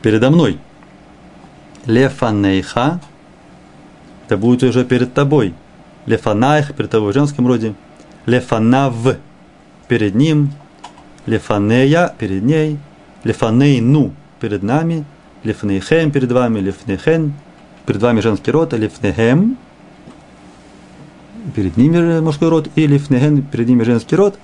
[0.06, 0.60] Передо мной.
[1.88, 3.00] Лефанейха–
[4.28, 5.56] это будет уже перед тобой.
[6.06, 7.74] Лефанайх– перед тобой в женском роде.
[8.28, 8.94] Лефанав–
[9.88, 10.54] перед ним.
[11.26, 12.78] Лефанея– перед ней.
[13.24, 15.06] Лефанейну перед нами,
[15.44, 17.34] лифнейхем перед вами, лифнейхен,
[17.88, 19.58] перед вами женский род, лифнехем,
[21.56, 24.38] перед ними мужской род, и лифнехен, перед ними женский род.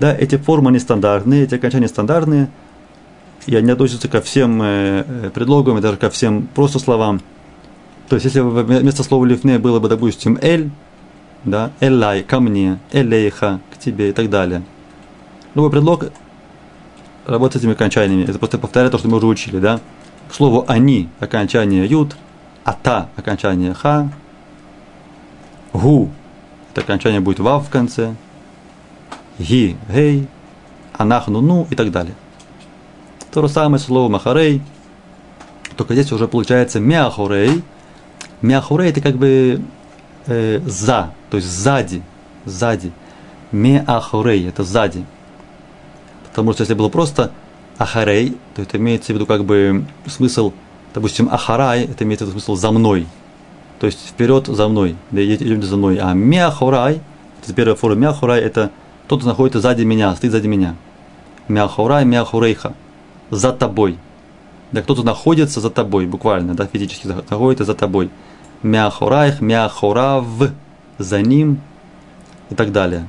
[0.00, 2.48] Да, эти формы нестандартные, эти окончания стандартные,
[3.46, 7.20] и они относятся ко всем э, э, предлогам и даже ко всем просто словам.
[8.08, 10.70] То есть, если вместо слова лифне было бы, допустим, эль,
[11.44, 14.62] да, эллай, ко мне, элейха, к тебе и так далее.
[15.54, 16.06] Любой предлог
[17.24, 18.24] работать с этими окончаниями.
[18.24, 19.80] Это просто повторяет то, что мы уже учили, да?
[20.28, 22.16] К слову «они»– окончание «ют»,
[22.64, 24.08] «ата»– окончание «ха»,
[25.72, 26.10] «гу»–
[26.72, 28.16] это окончание будет «вав» в конце,
[29.38, 30.26] «ги»– «гей»,
[30.92, 32.14] «анахну»– «ну» и так далее.
[33.36, 34.62] То же самое слово «махарей»,
[35.76, 37.62] только здесь уже получается «мяхурей».
[38.40, 39.60] «Мяхурей»– это как бы
[40.26, 42.02] э, «за», то есть «сзади»,
[42.46, 42.92] «сзади».
[43.52, 45.04] «Меахурей»– это «сзади».
[46.30, 47.30] Потому что если было просто
[47.76, 50.54] ахарей, то это имеется в виду как бы смысл,
[50.94, 53.06] допустим, ахарай, это имеется в виду смысл за мной.
[53.80, 55.98] то есть вперед за мной, да идемте за мной.
[55.98, 57.02] А мяхорай,
[57.42, 58.70] это первая форма мяхорай, это
[59.08, 60.74] тот, кто находится сзади меня, стоит сзади меня.
[61.48, 62.72] Мяхорай, мяхурейха,
[63.30, 63.98] за тобой.
[64.72, 68.10] Да кто-то находится за тобой, буквально, да, физически находится за тобой.
[68.62, 70.26] Мяхорайх, мяхорав,
[70.98, 71.60] за ним
[72.50, 73.06] и так далее.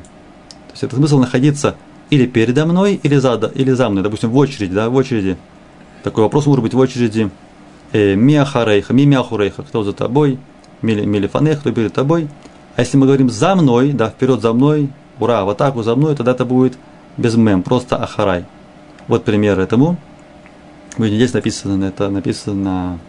[0.68, 1.76] То есть это смысл находиться
[2.10, 5.38] или передо мной, или за, или за мной, допустим, в очереди, да, в очереди.
[6.04, 7.30] Такой вопрос может быть в очереди.
[7.92, 10.40] Э, Миахарейха, ми мяхурейха, кто за тобой,
[10.82, 12.28] милифанех, кто перед тобой.
[12.76, 16.16] А если мы говорим за мной, да, вперед за мной, ура, в атаку за мной,
[16.16, 16.78] тогда это будет
[17.18, 18.46] без мем, просто ахарай.
[19.08, 19.98] Вот пример этому.
[20.98, 23.00] Видите, здесь написано, это написано на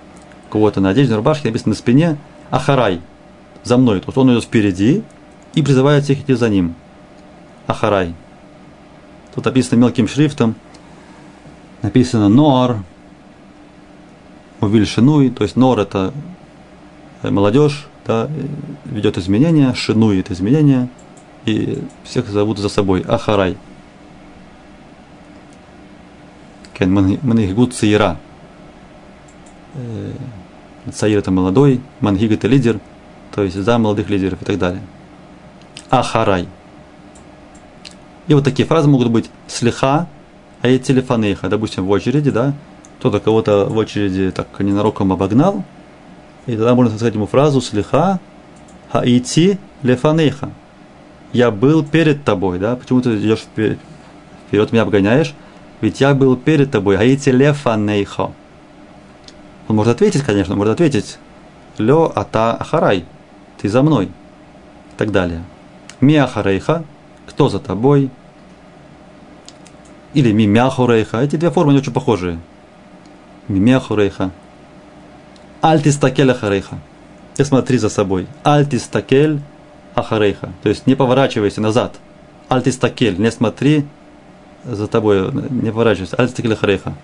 [0.50, 2.18] кого-то на одежде, на рубашке, написано на спине
[2.50, 3.00] Ахарай,
[3.64, 4.00] за мной.
[4.00, 5.02] То есть он идет впереди
[5.54, 6.74] и призывает всех идти за ним.
[7.66, 8.14] Ахарай.
[9.34, 10.54] Тут написано мелким шрифтом,
[11.82, 12.78] написано Нор,
[14.60, 16.12] Увиль Шинуй, то есть Нор это
[17.22, 18.28] молодежь, да,
[18.84, 20.88] ведет изменения, Шинуй это изменения,
[21.44, 23.56] и всех зовут за собой Ахарай.
[26.86, 28.18] Манхигут Цаира.
[29.74, 30.12] Э,
[30.92, 32.80] Цаир это молодой, Мангиг это лидер,
[33.34, 34.82] то есть за молодых лидеров и так далее.
[35.90, 36.48] Ахарай.
[38.26, 40.06] И вот такие фразы могут быть слиха,
[40.60, 42.54] а и телефонейха, допустим, в очереди, да,
[42.98, 45.64] кто-то кого-то в очереди так ненароком обогнал,
[46.46, 48.20] и тогда можно сказать ему фразу слиха,
[48.90, 50.50] хаити лефанейха.
[51.32, 53.78] Я был перед тобой, да, почему ты идешь вперед,
[54.48, 55.34] вперед меня обгоняешь?
[55.80, 58.32] Ведь я был перед тобой, хаити лефанейха.
[59.68, 61.18] Он может ответить, конечно, может ответить,
[61.76, 63.04] лё ата ахарай,
[63.60, 65.42] ты за мной, и так далее.
[66.00, 66.84] Ми ахарейха,
[67.26, 68.10] кто за тобой,
[70.14, 71.18] или мимяхурейха.
[71.18, 72.38] Эти две формы не очень похожие.
[73.48, 74.30] Мимяхурейха.
[75.60, 76.78] Альтистакель ахарейха.
[77.36, 78.26] И смотри за собой.
[78.42, 79.40] Альтистакель
[79.94, 80.50] ахарейха.
[80.62, 81.96] То есть не поворачивайся назад.
[82.48, 83.18] Альтистакель.
[83.18, 83.84] Не смотри
[84.70, 85.30] за тобой.
[85.50, 86.16] Не поворачивайся.
[86.16, 86.94] Альтистакель ахарейха.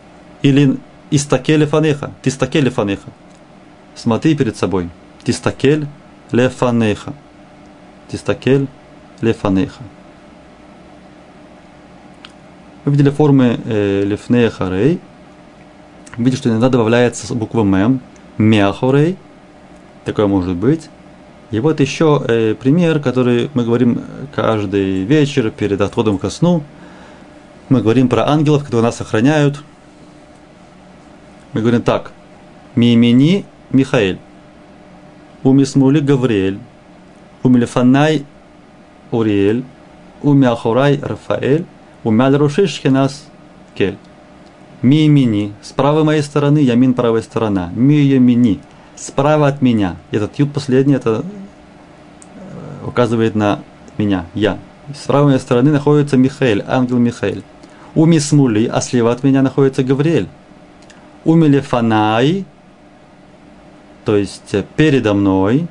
[0.42, 0.78] Или
[1.10, 2.12] истакель фанеха.
[2.22, 3.08] Тистакель фанеха.
[3.94, 4.90] Смотри перед собой.
[5.22, 5.86] Тистакель
[6.32, 7.14] лефанеха.
[8.08, 8.66] Тистакель
[9.20, 9.82] лефанеха.
[12.84, 15.00] Мы видели формы э, лифнея харей.
[16.18, 18.00] Видите, что иногда добавляется буква мем.
[18.36, 19.16] Мяхорей.
[20.04, 20.90] Такое может быть.
[21.50, 24.02] И вот еще э, пример, который мы говорим
[24.34, 26.62] каждый вечер перед отходом ко сну.
[27.68, 29.62] Мы говорим про ангелов, которые нас охраняют.
[31.52, 32.12] Мы говорим так.
[32.74, 34.18] Мимини Михаил.
[35.42, 36.58] Умисмули Гавриэль.
[37.42, 38.26] Умилифанай
[39.10, 39.64] Уриэль.
[40.22, 41.64] Умяхурай Рафаэль.
[42.02, 43.26] Умяль шхинас
[43.74, 43.96] кель.
[44.82, 45.52] Ми мини.
[45.62, 47.70] С правой моей стороны, ямин правая сторона.
[47.74, 48.60] Ми ямини.
[48.96, 49.96] Справа от меня.
[50.10, 51.24] Этот ют последний, это
[52.36, 53.60] э, указывает на
[53.98, 54.58] меня, я.
[54.94, 57.42] С правой стороны находится Михаил, ангел Михаил.
[57.94, 60.28] У Мисмули, а слева от меня находится Гавриэль.
[61.24, 62.44] У Мелефанай,
[64.04, 65.66] то есть э, передо мной,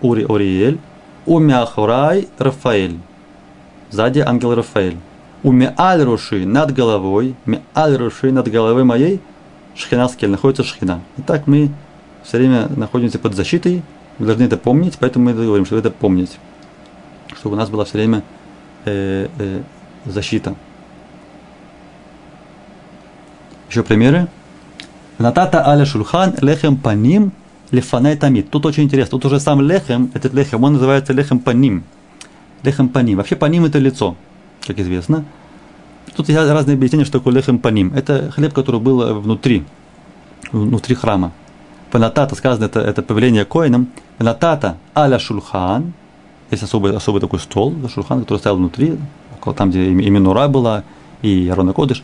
[0.00, 0.78] Ури Ориэль.
[1.26, 2.98] У Мяхурай Рафаэль.
[3.90, 4.96] Сзади ангел Рафаэль.
[5.42, 9.20] У меаль руши над головой, меаль руши над головой моей,
[9.74, 11.00] шхина скель, находится шхина.
[11.16, 11.70] Итак, мы
[12.22, 13.82] все время находимся под защитой,
[14.18, 16.38] вы должны это помнить, поэтому мы говорим, что это помнить.
[17.38, 18.22] Чтобы у нас была все время
[18.84, 19.62] э, э,
[20.04, 20.54] защита.
[23.70, 24.26] Еще примеры.
[25.18, 27.32] Натата аля шульхан лехем паним
[27.70, 28.50] лефанай тамид.
[28.50, 29.12] Тут очень интересно.
[29.12, 31.84] Тут уже сам лехем, этот лехем, он называется лехем паним.
[32.64, 33.18] Лехем паним.
[33.18, 34.16] Вообще паним это лицо
[34.66, 35.24] как известно.
[36.16, 37.92] Тут есть разные объяснения, что такое лехем паним.
[37.94, 39.64] Это хлеб, который был внутри,
[40.50, 41.32] внутри храма.
[41.92, 43.88] Панатата, сказано, это, это повеление коинам.
[44.18, 45.92] Панатата аля шульхан.
[46.50, 48.98] Есть особый, особый такой стол, шульхан, который стоял внутри,
[49.38, 50.82] около там, где и Минура была,
[51.22, 52.02] и Арона Кодыш.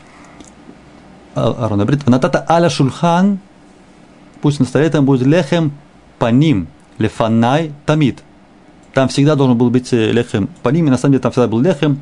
[1.37, 2.03] А, Арона Брит.
[2.03, 3.39] Панатата аля шульхан.
[4.41, 5.73] Пусть на столе там будет лехем
[6.19, 6.67] паним.
[6.99, 8.23] Лефанай тамид.
[8.95, 11.61] Там всегда должен был быть э, лехем паним, и на самом деле там всегда был
[11.61, 12.01] лехем,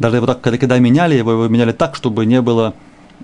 [0.00, 2.74] даже вот так, когда, когда меняли его, его меняли так, чтобы не было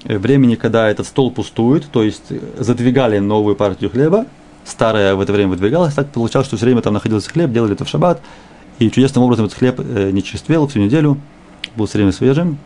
[0.04, 4.26] э, времени, когда этот стол пустует, то есть э, задвигали новую партию хлеба,
[4.64, 7.84] старая в это время выдвигалась, так получалось, что все время там находился хлеб, делали это
[7.84, 8.20] в шаббат,
[8.78, 11.18] и чудесным образом этот хлеб не черствел всю неделю,
[11.74, 12.58] был все время свежим.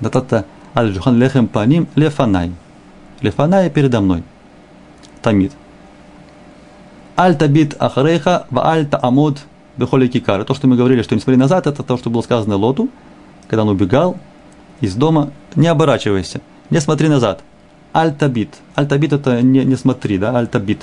[0.00, 2.52] Датата аль джухан лехем паним лефанай.
[3.20, 4.22] Лефанай передо мной.
[5.22, 5.52] Тамид.
[7.16, 9.38] Аль табит ахарейха ва аль таамод
[9.76, 10.44] бехоли кикар.
[10.44, 12.88] То, что мы говорили, что не смотри назад, это то, что было сказано Лоту–
[13.48, 14.16] когда он убегал
[14.80, 17.42] из дома, не оборачивайся, не смотри назад.
[17.92, 18.54] Альтабит.
[18.74, 20.82] Альтабит это не, не смотри, да, альтабит.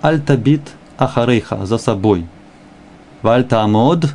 [0.00, 0.62] альтабит
[0.96, 2.26] ахарейха, за собой.
[3.22, 4.14] Вальта амод,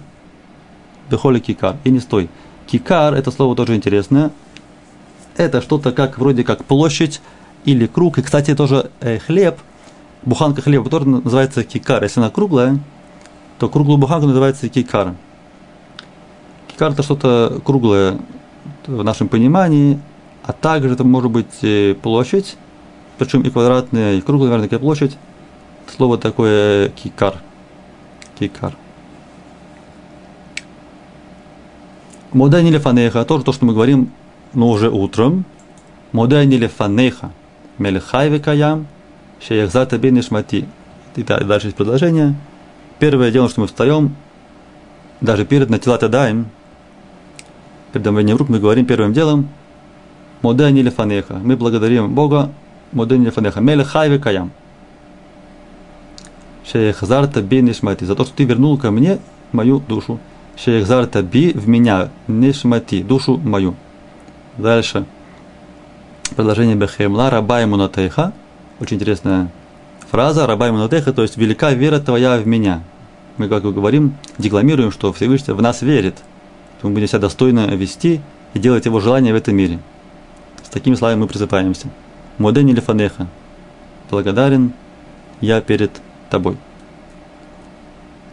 [1.09, 2.29] бехоли кикар, и не стой.
[2.67, 4.31] Кикар, это слово тоже интересное.
[5.37, 7.21] Это что-то как, вроде как площадь
[7.65, 8.17] или круг.
[8.17, 9.59] И, кстати, тоже э, хлеб,
[10.23, 12.03] буханка хлеба тоже называется кикар.
[12.03, 12.79] Если она круглая,
[13.59, 15.13] то круглую буханку называется кикар.
[16.67, 18.19] Кикар это что-то круглое
[18.87, 19.99] в нашем понимании,
[20.43, 22.57] а также это может быть площадь,
[23.17, 25.17] причем и квадратная, и круглая, наверное, площадь.
[25.95, 27.41] Слово такое кикар.
[28.39, 28.75] Кикар.
[32.35, 34.11] Модайни лефанеха, тоже то, что мы говорим,
[34.53, 35.45] но уже утром.
[36.11, 37.31] מודה אני לפניך,
[37.77, 38.87] מלך חי וקיים,
[39.39, 40.65] שהחזרת בי נשמתי.
[41.15, 42.35] И дальше есть предложение.
[42.99, 44.17] Первое дело, что мы встаем,
[45.21, 46.47] даже перед נטילת ידיים,
[47.93, 49.47] перед омовением рук, мы говорим первым делом,
[50.41, 51.35] מודה אני לפניך.
[51.35, 52.51] Мы благодарим Бога,
[52.91, 54.51] מודה אני לפניך, מלך חי וקיים.
[56.69, 58.03] שהחזרת בי נשמתי.
[58.03, 59.19] За то, что ты вернул ко мне
[59.53, 60.19] мою душу.
[60.57, 63.75] שהחזרת בי в меня, נשמתי, душу мою.
[64.57, 65.05] Дальше.
[66.35, 68.33] Предложение Бехемла, раба ему натеха.
[68.79, 69.49] Очень интересная
[70.09, 72.83] фраза, раба ему натеха, то есть велика вера твоя в меня.
[73.37, 76.15] Мы, как говорим, декламируем, что Всевышний в нас верит.
[76.81, 78.21] Мы будем себя достойно вести
[78.53, 79.79] и делать его желание в этом мире.
[80.63, 81.89] С такими словами мы призываемся.
[82.37, 83.27] Моден или фанеха.
[84.09, 84.71] Благодарен
[85.41, 85.91] я перед
[86.29, 86.57] тобой.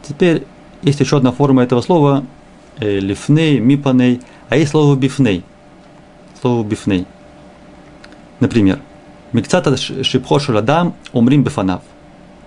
[0.07, 0.45] Теперь
[0.83, 2.25] есть еще одна форма этого слова
[2.79, 5.45] э, лифней, мипаней, а есть слово бифней.
[6.41, 7.07] Слово бифней.
[8.41, 8.81] Например,
[9.33, 11.81] Микцата шипхо шаладам умрим бифанав.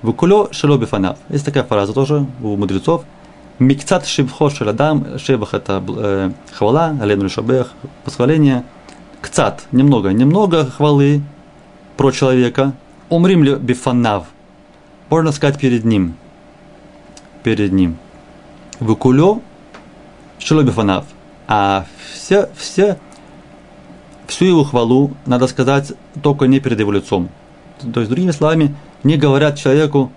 [0.04, 1.17] Вукулё шело бифанав.
[1.30, 3.04] Есть такая фраза тоже у мудрецов.
[3.58, 7.71] Микцат шипхо шаладам, шебах это э, хвала, алену шабех,
[8.06, 8.63] восхваление.
[9.21, 11.24] Кцат, немного, немного хвалы
[11.98, 12.74] про человека.
[13.10, 14.28] Умрим ли бифанав?
[15.10, 16.13] Можно сказать перед ним.
[17.41, 17.98] Перед ним.
[18.80, 19.42] Выкулё
[20.40, 21.06] Шелобифанав.
[21.48, 22.98] А все, все,
[24.28, 27.30] всю его хвалу надо сказать только не перед его лицом.
[27.94, 30.12] То есть, другими словами, не говорят человеку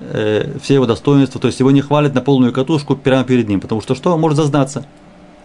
[0.00, 3.60] э, все его достоинства, то есть его не хвалят на полную катушку прямо перед ним,
[3.60, 4.16] потому что что?
[4.16, 4.84] Может зазнаться.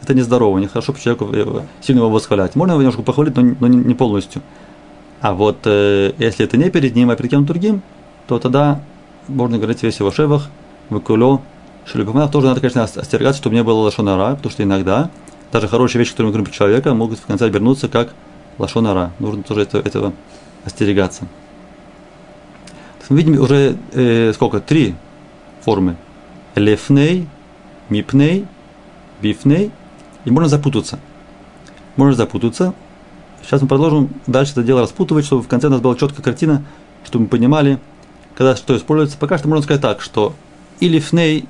[0.02, 2.56] Это нездорово, нехорошо человеку э, сильно его восхвалять.
[2.56, 4.42] Можно его немножко похвалить, но, но не полностью.
[5.22, 7.82] А вот э, если это не перед ним, а перед кем-то другим,
[8.28, 8.82] то тогда
[9.28, 10.50] можно говорить весь его шевах,
[10.90, 11.42] выкулё,
[11.88, 15.10] Шелюбиманов тоже надо, конечно, остерегаться, чтобы не было лошонара, потому что иногда
[15.52, 18.14] даже хорошие вещи, которые мы говорим про человека, могут в конце обернуться как
[18.58, 19.14] лошонара.
[19.20, 20.14] Нужно тоже этого, этого
[20.66, 21.28] остерегаться.
[23.10, 24.60] Мы видим уже э, сколько?
[24.60, 24.96] Три
[25.62, 25.96] формы.
[26.56, 27.30] Лефней,
[27.88, 28.46] мипней,
[29.22, 29.72] бифней.
[30.26, 31.00] И можно запутаться.
[31.96, 32.74] Можно запутаться.
[33.44, 36.66] Сейчас мы продолжим дальше это дело распутывать, чтобы в конце у нас была четкая картина,
[37.06, 37.80] чтобы мы понимали,
[38.36, 39.18] когда что используется.
[39.18, 40.34] Пока что можно сказать так, что
[40.82, 41.48] и лифней,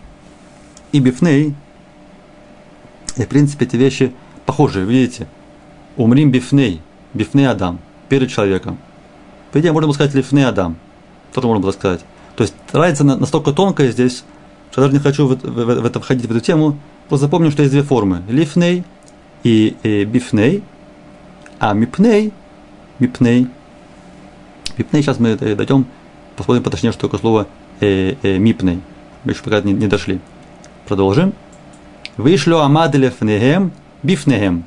[0.98, 1.54] и бифней,
[3.16, 4.12] и в принципе эти вещи
[4.46, 5.28] похожие, видите?
[5.96, 6.82] Умрим бифней,
[7.14, 7.80] бифней Адам,
[8.10, 8.78] перед человеком.
[9.52, 10.78] По идее, можно было сказать лифней Адам,
[11.34, 12.02] тоже можно было сказать.
[12.36, 14.24] То есть разница настолько тонкая здесь,
[14.72, 16.80] что я даже не хочу в, в, в это входить в эту тему,
[17.10, 18.24] просто запомним, что есть две формы.
[18.28, 18.84] Лифней
[19.44, 20.64] и, и бифней,
[21.60, 22.34] а мипней,
[23.00, 23.48] мипней,
[24.78, 25.86] мипней, сейчас мы дойдем,
[26.36, 27.48] посмотрим поточнее, что такое слово
[27.82, 28.82] э, э, мипней.
[29.24, 30.20] Мы еще пока не, не дошли.
[30.88, 31.34] Продолжим.
[32.16, 33.74] Вышлю амаделев негем
[34.04, 34.64] бифнегем.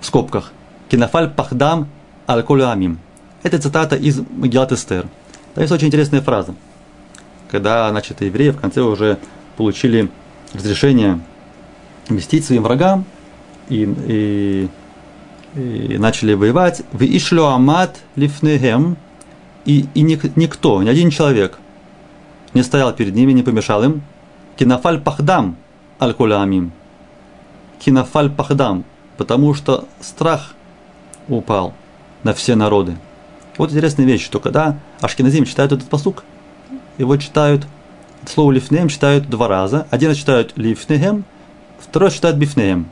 [0.00, 0.52] В скобках.
[0.88, 1.88] Кинафаль пахдам
[2.28, 3.00] аль амим.
[3.42, 5.08] Это цитата из Магилат Эстер.
[5.54, 6.54] Там есть очень интересная фраза.
[7.50, 9.18] Когда, значит, евреи в конце уже
[9.56, 10.10] получили
[10.54, 11.18] разрешение
[12.08, 13.04] мстить своим врагам
[13.68, 14.68] и, и,
[15.56, 16.82] и начали воевать.
[16.92, 18.96] В Ишлю Амад Лифнегем
[19.64, 21.58] и, и никто, ни один человек
[22.54, 24.02] не стоял перед ними, не помешал им
[24.58, 25.56] Кинафаль пахдам
[26.00, 26.72] аль амим.
[28.36, 28.84] Пахдам,
[29.16, 30.54] потому что страх
[31.28, 31.74] упал
[32.24, 32.96] на все народы.
[33.56, 36.24] Вот интересная вещь, что когда Ашкиназим читают этот посук,
[36.96, 37.66] его читают,
[38.26, 39.86] слово лифнеем читают два раза.
[39.90, 41.24] Один раз читают лифнеем,
[41.78, 42.88] второй читают бифнеем.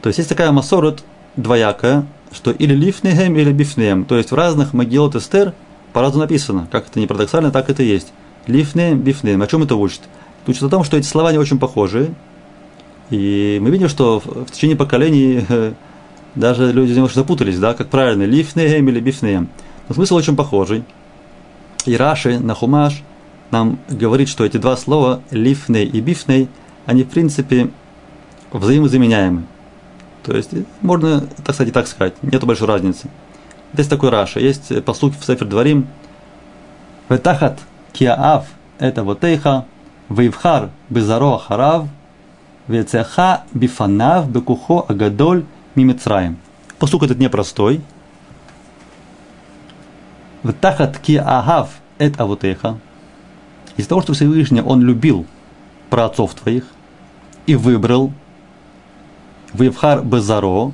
[0.00, 1.04] То есть есть такая масорот
[1.36, 4.06] двоякая, что или лифнеем, или бифнеем.
[4.06, 5.52] То есть в разных могилот Эстер
[5.92, 6.68] по-разному написано.
[6.72, 8.12] Как это не парадоксально, так это и есть.
[8.46, 9.42] Лифнеем, бифнеем.
[9.42, 10.00] О чем это учит?
[10.46, 12.14] Учит о том, что эти слова не очень похожи.
[13.10, 15.44] И мы видим, что в течение поколений
[16.34, 19.48] даже люди немножко запутались, да, как правильно, лифнеем или бифнеем.
[19.88, 20.84] Но смысл очень похожий.
[21.86, 23.02] И Раши на Хумаш
[23.50, 26.48] нам говорит, что эти два слова, лифней и бифней,
[26.86, 27.70] они в принципе
[28.52, 29.44] взаимозаменяемы.
[30.22, 33.08] То есть можно, так сказать, так сказать, нету большой разницы.
[33.76, 35.86] Есть такой Раша, есть послуг в Сефер Дворим,
[37.08, 37.60] Ветахат
[37.94, 39.64] киаав это вот эйха,
[40.10, 41.86] вейвхар безаро харав,
[42.68, 46.36] вецеха бифанав бекухо агадоль мимицраем.
[46.78, 47.80] Посук этот непростой.
[50.42, 52.78] Ветахат киаав это вот эйха.
[53.76, 55.26] Из того, что Всевышний он любил
[55.88, 56.64] про отцов твоих
[57.46, 58.12] и выбрал
[59.52, 60.72] Вивхар Безаро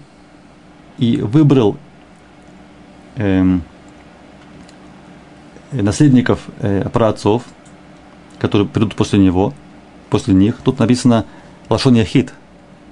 [0.98, 1.76] и выбрал
[3.16, 3.62] эм,
[5.72, 7.44] наследников э, праотцов,
[8.38, 9.54] которые придут после него,
[10.08, 10.56] после них.
[10.64, 11.26] Тут написано
[11.68, 12.32] Лашон Яхид.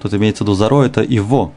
[0.01, 1.53] Тут имеется в виду Заро, это Иво,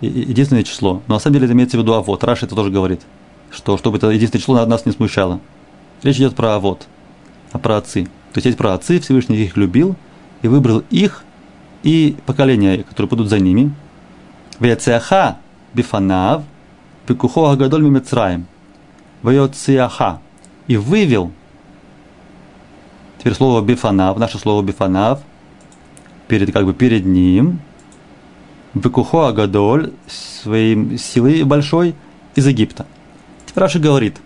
[0.00, 1.02] единственное число.
[1.06, 2.22] Но на самом деле это имеется в виду Авод.
[2.24, 3.02] Раш это тоже говорит,
[3.50, 5.40] что чтобы это единственное число нас не смущало.
[6.02, 6.86] Речь идет про Авод,
[7.52, 8.04] а про отцы.
[8.04, 9.96] То есть есть про отцы, Всевышний их любил
[10.42, 11.24] и выбрал их
[11.82, 13.72] и поколения, которые будут за ними.
[14.60, 15.38] Вецеаха
[15.72, 16.42] бифанав,
[17.06, 18.46] пикухо агадоль мимецраем.
[19.22, 20.20] Вецеаха
[20.66, 21.32] и вывел,
[23.18, 25.20] теперь слово бифанав, наше слово бифанав,
[26.28, 27.60] перед, как бы перед ним,
[28.74, 31.94] Бекухо Агадоль своей силой большой
[32.34, 32.84] из Египта.
[33.46, 34.18] Теперь Раши говорит,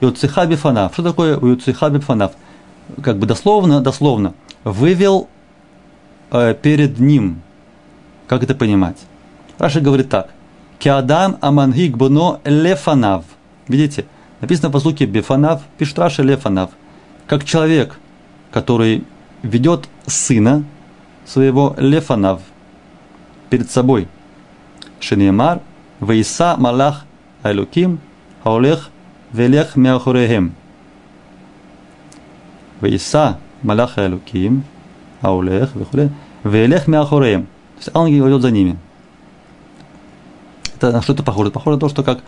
[0.00, 0.94] Юцеха Бифанав.
[0.94, 2.32] Что такое Юцеха Бифанав?
[3.02, 5.28] Как бы дословно, дословно, вывел
[6.30, 7.42] э, перед ним.
[8.26, 8.96] Как это понимать?
[9.58, 10.30] Раши говорит так.
[10.78, 13.24] Киадам амангик буно лефанав.
[13.68, 14.06] Видите?
[14.44, 16.68] Написано по звуке Бифанав, пишет Раша Лефанав.
[17.26, 17.98] Как человек,
[18.50, 19.04] который
[19.42, 20.64] ведет сына
[21.24, 22.42] своего Лефанав
[23.48, 24.06] перед собой.
[25.00, 25.62] Шинемар,
[25.98, 27.06] Вейса Малах
[27.42, 28.00] Айлуким,
[28.42, 28.90] Хаулех
[29.32, 30.54] Велех Мяхурехем.
[32.82, 34.64] Вейса Малах Айлуким,
[35.22, 35.70] Хаулех
[36.42, 37.46] Велех Мяхурехем.
[37.46, 38.76] То есть ангел идет за ними.
[40.76, 41.50] Это на что это похоже?
[41.50, 42.18] Похоже на то, что как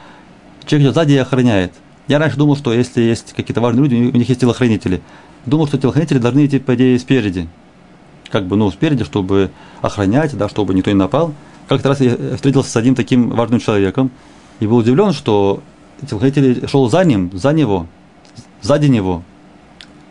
[0.65, 1.75] человек идет сзади и охраняет–
[2.09, 5.03] я раньше думал, что если есть какие-то важные люди, у них есть телохранители.
[5.45, 7.49] Думал, что телохранители должны идти, по идее, спереди.
[8.31, 9.51] Как бы, ну, спереди, чтобы
[9.81, 11.35] охранять, да, чтобы никто не напал.
[11.69, 14.11] Как-то раз я встретился с одним таким важным человеком
[14.61, 15.63] и был удивлен, что
[16.09, 17.87] телохранитель шел за ним, за него,
[18.63, 19.23] сзади него.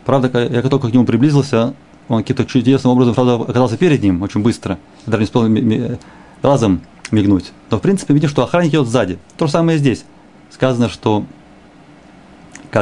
[0.04, 1.74] Правда, я как только к нему приблизился,
[2.08, 4.78] он каким-то чудесным образом сразу оказался перед ним очень быстро.
[5.06, 5.98] Я даже не успел
[6.42, 7.52] разом мигнуть.
[7.70, 9.18] Но, в принципе, видим, что охранник идет сзади.
[9.36, 10.04] То же самое здесь.
[10.50, 11.24] Сказано, что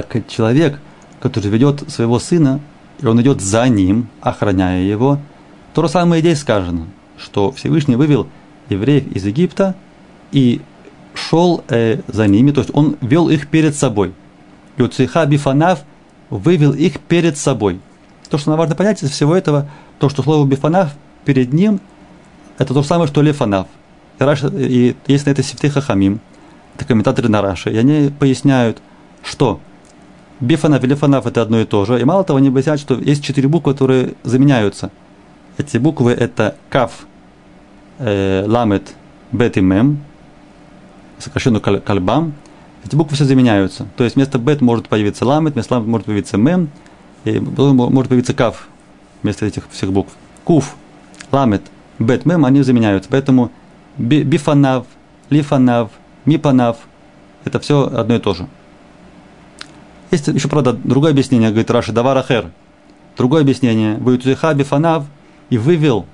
[0.02, 0.80] как человек,
[1.20, 2.60] который ведет своего сына,
[3.00, 5.18] и он идет за ним, охраняя его,
[5.74, 6.86] то же самое здесь сказано,
[7.16, 8.28] что Всевышний вывел
[8.68, 9.74] евреев из Египта
[10.32, 10.60] и
[11.14, 14.14] шел э, за ними, то есть он вел их перед собой.
[14.76, 15.84] Юциха Бифанав
[16.30, 17.80] вывел их перед собой.
[18.30, 19.68] То, что нам важно понять из всего этого,
[19.98, 20.92] то, что слово Бифанав
[21.24, 21.80] перед ним,
[22.58, 23.66] это то же самое, что Лефанав.
[24.18, 26.20] И, Раша, и есть на это Сифтеха Хамим,
[26.76, 28.80] это комментаторы на Раши, и они поясняют,
[29.22, 29.60] что
[30.40, 32.00] Бифанав и лефанав это одно и то же.
[32.00, 34.90] И мало того, они объясняют, что есть четыре буквы, которые заменяются.
[35.58, 37.06] Эти буквы это каф,
[37.98, 38.94] э, ламет,
[39.30, 39.98] бет и мем,
[41.18, 42.34] сокращенно кальбам.
[42.84, 43.86] Эти буквы все заменяются.
[43.96, 46.68] То есть вместо бет может появиться ламет, вместо ламет может появиться мем,
[47.24, 48.68] и может появиться каф
[49.22, 50.12] вместо этих всех букв.
[50.42, 50.74] Куф,
[51.30, 51.62] ламет,
[51.98, 53.08] бет, мем, они заменяются.
[53.10, 53.52] Поэтому
[53.96, 54.86] бифанав,
[55.30, 55.90] лифанав,
[56.24, 56.78] мипанав,
[57.44, 58.48] это все одно и то же.
[60.10, 62.50] Есть еще, правда, другое объяснение, говорит Раши Даварахер.
[63.16, 63.96] Другое объяснение.
[63.96, 65.04] Ваютзиха бифанав
[65.50, 66.06] и вывел,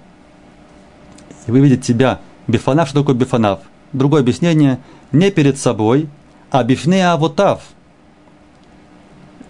[1.46, 2.20] и выведет тебя.
[2.46, 3.60] Бифанав, что такое бифанав?
[3.92, 4.78] Другое объяснение.
[5.12, 6.08] Не перед собой,
[6.50, 7.62] а бифне авотав.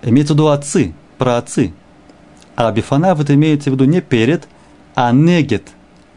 [0.03, 1.75] Имеется в виду отцы, про отцы.
[2.57, 4.49] А бифанав это имеется в виду не перед,
[4.95, 5.69] а негет,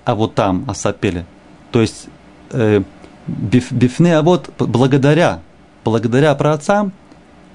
[0.06, 1.26] а вот там, асапеле.
[1.72, 2.08] То есть
[2.52, 2.82] э,
[3.28, 5.42] биф, бифне, а вот благодаря,
[5.84, 6.94] благодаря праотцам–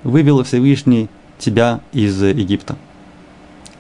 [0.03, 2.77] вывел Всевышний тебя из Египта.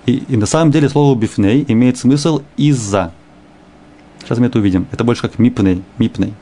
[0.06, 3.12] И, и на самом деле слово бифней имеет смысл из-за.
[4.20, 4.86] Сейчас мы это увидим.
[4.90, 6.34] Это больше как мипней, мипней.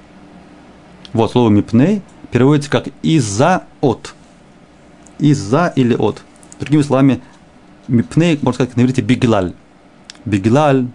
[1.12, 4.14] Вот слово мипней переводится как из-за от.
[5.18, 6.22] Из-за или от.
[6.60, 7.20] Другими словами,
[7.88, 9.52] мипней, можно сказать, на биглаль.
[10.24, 10.86] Биглаль,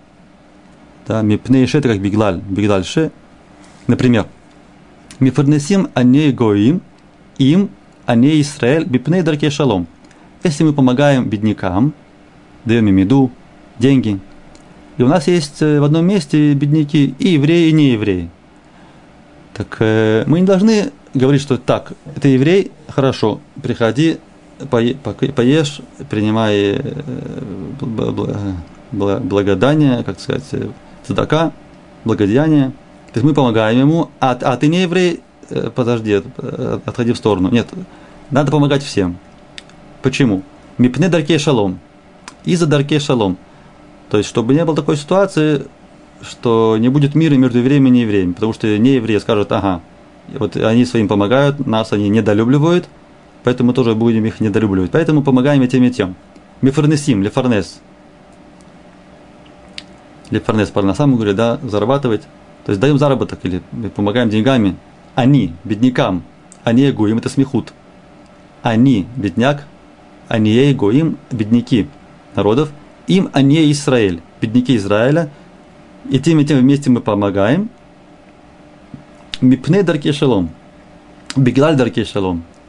[1.07, 3.11] да, мипней ше, это как биглаль, биглаль ше.
[3.87, 4.27] Например,
[5.19, 6.81] мифарнесим аней гоим,
[7.37, 7.69] им
[8.07, 9.87] не Израиль бипней дарке шалом.
[10.43, 11.93] Если мы помогаем беднякам,
[12.65, 13.31] даем им еду,
[13.79, 14.19] деньги,
[14.97, 18.29] и у нас есть э, в одном месте бедняки и евреи, и не евреи,
[19.53, 24.17] так э, мы не должны говорить, что так, это еврей, хорошо, приходи,
[24.69, 26.81] поешь, принимай э,
[28.91, 30.43] благодание, как сказать,
[31.07, 31.51] цедака,
[32.05, 32.71] благодеяние.
[33.13, 35.21] То есть мы помогаем ему, а, а ты не еврей,
[35.75, 36.21] подожди,
[36.85, 37.49] отходи в сторону.
[37.49, 37.67] Нет,
[38.29, 39.17] надо помогать всем.
[40.01, 40.43] Почему?
[40.77, 41.79] Мипне даркей шалом.
[42.43, 43.37] Из-за даркей шалом.
[44.09, 45.67] То есть, чтобы не было такой ситуации,
[46.21, 48.33] что не будет мира между евреями и неевреями.
[48.33, 49.81] Потому что не евреи скажут, ага,
[50.33, 52.87] вот они своим помогают, нас они недолюбливают,
[53.43, 54.91] поэтому мы тоже будем их недолюбливать.
[54.91, 56.15] Поэтому помогаем и тем, и тем.
[56.61, 57.79] Мифарнесим, лефарнес.
[60.29, 62.21] Лефарнес, на самом деле, да, зарабатывать.
[62.65, 63.61] То есть даем заработок или
[63.95, 64.75] помогаем деньгами.
[65.15, 66.23] Они, беднякам,
[66.63, 67.73] они эгоим, это смехут.
[68.61, 69.65] Они, бедняк,
[70.27, 71.87] они эгоим, бедняки
[72.35, 72.71] народов,
[73.07, 75.29] им они Израиль, бедняки Израиля,
[76.09, 77.69] и тем и тем вместе мы помогаем.
[79.41, 80.51] Мипне дарки шалом,
[81.35, 81.75] беглаль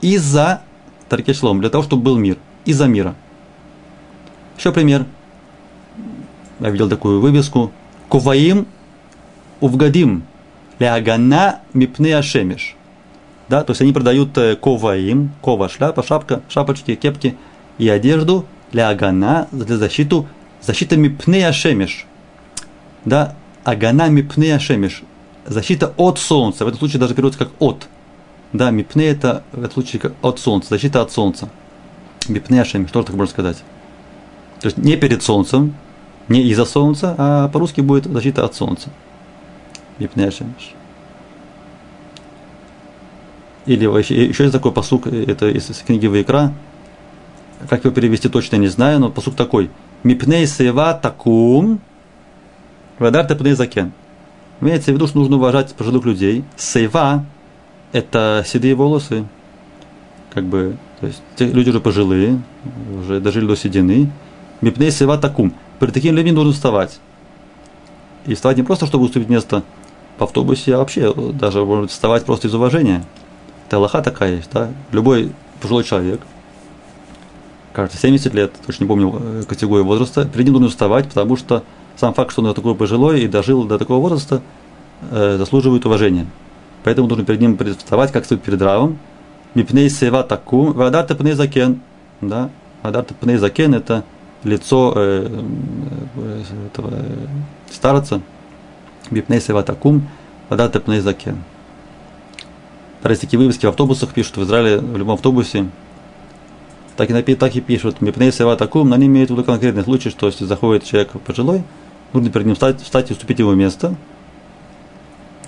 [0.01, 0.63] из-за
[1.11, 3.15] дарки шалом, для того, чтобы был мир, из-за мира.
[4.59, 5.05] Еще пример.
[6.61, 7.73] Я видел такую вывеску.
[8.09, 8.67] Куваим
[9.61, 10.23] увгадим
[10.79, 12.77] лягана мипне ашемиш.
[13.49, 17.37] Да, то есть они продают э, коваим, кова шляпа, шапка, шапочки, кепки
[17.79, 20.27] и одежду для агана, для защиту,
[20.63, 22.07] защита мипне ашемиш.
[23.05, 25.03] Да, агана мипне ашемиш.
[25.45, 26.65] Защита от солнца.
[26.65, 27.89] В этом случае даже переводится как от.
[28.53, 31.49] Да, мипне это в этом случае как от солнца, защита от солнца.
[32.29, 33.59] Мипне ашемиш, что так можно сказать.
[34.61, 35.75] То есть не перед солнцем,
[36.29, 38.91] не из-за солнца, а по-русски будет защита от солнца.
[39.99, 40.75] Мипне ашемиш.
[43.67, 46.53] Или еще, еще есть такой посук, это из, из книги Вайкра,
[47.69, 49.71] как его перевести точно не знаю, но посук такой.
[50.03, 51.81] Мипней сева такум,
[52.99, 53.93] вадар тепней закен.
[54.61, 56.45] Имеется в виду, что нужно уважать пожилых людей.
[56.57, 57.25] Сейва–
[57.93, 59.27] это седые волосы,
[60.31, 62.41] как бы, то есть те люди уже пожилые,
[63.01, 64.11] уже дожили до седины.
[64.61, 65.55] Мипней сева такум.
[65.79, 66.99] Перед такими людьми нужно вставать.
[68.27, 69.63] И вставать не просто, чтобы уступить место
[70.19, 73.05] в автобусе, вообще даже может вставать просто из уважения–
[73.73, 74.69] это Аллаха такая есть, да?
[74.91, 75.33] Любой
[75.63, 76.21] пожилой человек,
[77.73, 81.63] кажется, 70 лет, точно не помню э, категорию возраста, перед ним нужно вставать, потому что
[81.97, 84.43] сам факт, что он такой пожилой и дожил до такого возраста,
[85.11, 86.27] э, заслуживает уважения.
[86.85, 88.99] Поэтому нужно перед ним вставать, как стоит перед равом.
[89.55, 91.81] Мипней сева такум, вадар тепней закен.
[92.21, 92.51] Да?
[92.83, 94.05] Вадар тепней закен– это
[94.45, 95.29] лицо э,
[96.17, 97.27] э, этого э,
[97.71, 98.21] старца.
[99.13, 100.09] Мипней сева такум,
[100.49, 101.39] вадар тепней закен.
[103.03, 105.67] Такие вывески в автобусах пишут, в Израиле в любом автобусе.
[106.97, 108.01] Так и, напи, так и пишут.
[108.01, 111.63] Мипней сева такум, но они имеют в виду конкретный случай, что если заходит человек пожилой,
[112.13, 113.95] нужно перед ним встать, встать и уступить ему место.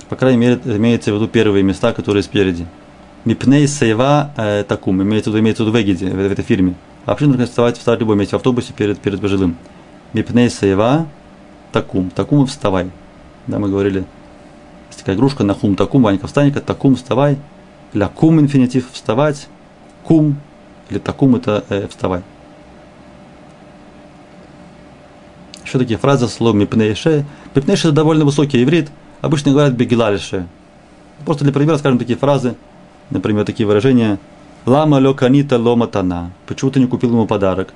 [0.09, 2.67] По крайней мере, имеется в виду первые места, которые спереди.
[3.25, 6.45] Мипней сева э, такум, имеется в виду, имеется в виду в Эгиде, в, в этой
[6.45, 6.75] фирме.
[7.07, 9.57] А вообще нужно вставать, встать в любом месте в автобусе перед, перед пожилым.
[10.13, 11.07] Мипней сева
[11.73, 12.91] такум, такум вставай.
[13.47, 14.05] Да, мы говорили,
[14.89, 17.37] есть такая игрушка на хум такум, Ванька, встань-ка, такум, вставай.
[17.93, 19.49] Ля кум инфинитив, вставать.
[20.05, 20.37] Кум,
[20.91, 22.23] или такум это э, вставай.
[25.65, 27.25] Еще такие фразы слово мипнейше.
[27.55, 28.91] Мипнейше это довольно высокий иврит.
[29.21, 30.47] Обычно говорят бегилалише.
[31.25, 32.55] Просто для примера скажем такие фразы,
[33.11, 34.19] например, такие выражения.
[34.67, 36.31] Лама лё канита тана.
[36.47, 37.73] Почему ты не купил ему подарок?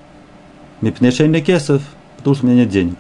[0.81, 1.83] Мипнейше не кесов,
[2.19, 2.95] потому что у меня нет денег.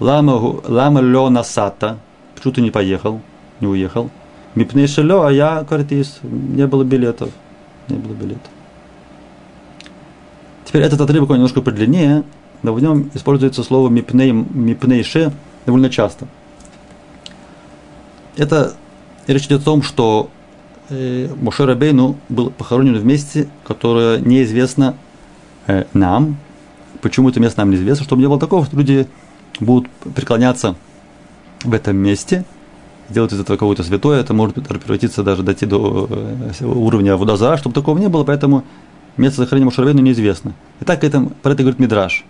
[0.00, 1.98] Лама, лама лё насата.
[2.34, 3.20] Почему ты не поехал?
[3.60, 4.10] не уехал.
[4.54, 7.30] Мипней шелё, а я картист, не было билетов.
[7.88, 8.50] Не было билетов.
[10.64, 12.24] Теперь этот отрывок немножко подлиннее,
[12.62, 15.32] но в нем используется слово мипней, мипней ше
[15.66, 16.26] довольно часто.
[18.36, 18.74] Это
[19.26, 20.30] речь идет о том, что
[20.88, 21.28] э,
[21.58, 24.96] Рабейну был похоронен в месте, которое неизвестно
[25.66, 26.36] э, нам.
[27.02, 28.04] Почему это место нам неизвестно?
[28.04, 29.08] Чтобы не было такого, что люди
[29.60, 30.74] будут преклоняться
[31.64, 32.44] в этом месте–
[33.10, 37.74] делать из этого какого-то святое, это может превратиться даже дойти до э, уровня водозара, чтобы
[37.74, 38.64] такого не было, поэтому
[39.16, 40.52] место захоронения Мушарбейну неизвестно.
[40.80, 42.24] Итак, это, про это говорит Мидраш.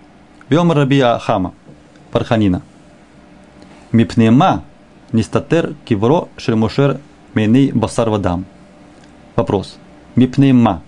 [0.49, 1.53] Бьем Рабия Хама,
[2.11, 2.63] Парханина.
[3.93, 4.65] Мипнема
[5.13, 6.99] нистатер кивро шельмошер
[7.35, 8.45] мейней басар вадам.
[9.37, 9.77] Вопрос.
[10.17, 10.83] Мипнема.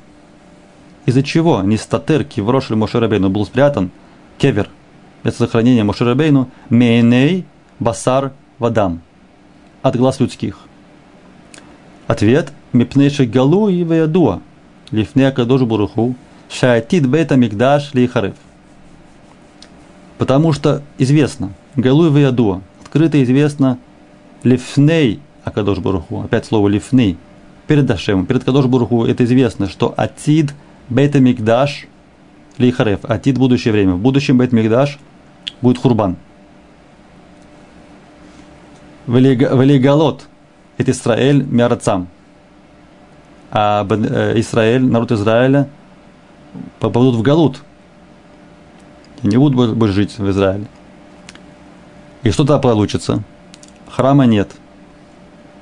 [1.05, 3.91] Из-за чего нистатер кивро шельмошер был спрятан
[4.39, 4.69] кевер,
[5.25, 7.45] место захоронения Мошерабейну, мейней
[7.79, 9.01] басар вадам
[9.83, 10.59] от глаз людских?
[12.07, 14.41] Ответ– Мипнейши Галу и Ваядуа,
[14.91, 16.15] Лифне Акадош Буруху,
[16.49, 18.35] Шаатид Бейта Мигдаш Лейхарев.
[20.17, 23.79] Потому что известно, Галу и Ваядуа, открыто известно
[24.43, 27.19] Лифней Акадош Буруху, опять слово Лифней,
[27.67, 30.55] перед Дашем, перед Кадош Буруху это известно, что Атид
[30.89, 31.87] Бейта Мигдаш
[32.59, 33.95] Лейхарев, Атид будущее время.
[33.95, 34.99] В будущем Бейт Мигдаш
[35.63, 36.17] будет Хурбан–
[39.07, 40.27] Велигалот–
[40.79, 42.09] это Израиль Мярацам.
[43.51, 45.69] А э, Израиль, народ Израиля,
[46.79, 47.63] попадут в Галут,
[49.23, 50.67] не будут больше жить в Израиле.
[52.23, 53.23] И что тогда получится?
[53.91, 54.53] Храма нет.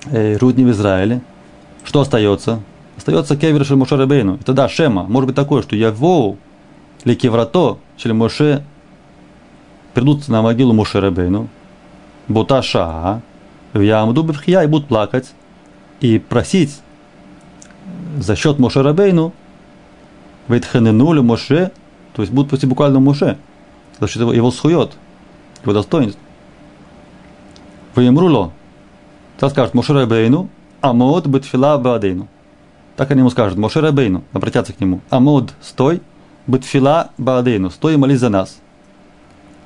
[0.07, 1.23] Э, живут не в Израиле.
[1.83, 2.61] Что остается?
[2.97, 4.37] Остается кевер Моше Рабейну.
[4.37, 5.05] Это да, Шема.
[5.05, 6.37] Может быть такое, что я воу,
[7.05, 8.63] ли кеврато, или Моше
[9.95, 11.49] придут на могилу Моше Рабейну,
[12.28, 13.22] бута ша,
[13.72, 15.32] в ямду бифхия и будут плакать
[16.01, 16.80] и просить
[18.18, 19.32] за счет Моше Рабейну,
[20.49, 21.70] Вейтханенули Моше,
[22.14, 23.38] то есть будут просить буквально Моше,
[23.99, 24.97] за счет его, его схует,
[25.62, 26.18] его достоинств.
[27.95, 28.53] Ваемруло.
[29.38, 30.49] Так скажет Моше Рабейну,
[30.80, 32.28] Амод бетфила баадейну.
[32.97, 35.01] Так они ему скажут, Моше Рабейну, обратятся к нему.
[35.11, 36.01] Амод, стой,
[36.47, 38.60] бетфила баадейну, стой и молись за нас.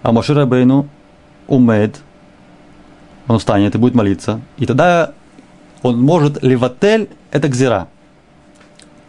[0.05, 0.87] А Моше Рабейну
[1.49, 1.99] умед,
[3.27, 4.43] он встанет и будет молиться.
[4.59, 5.13] И тогда
[5.83, 7.89] он может леватель, это гзира.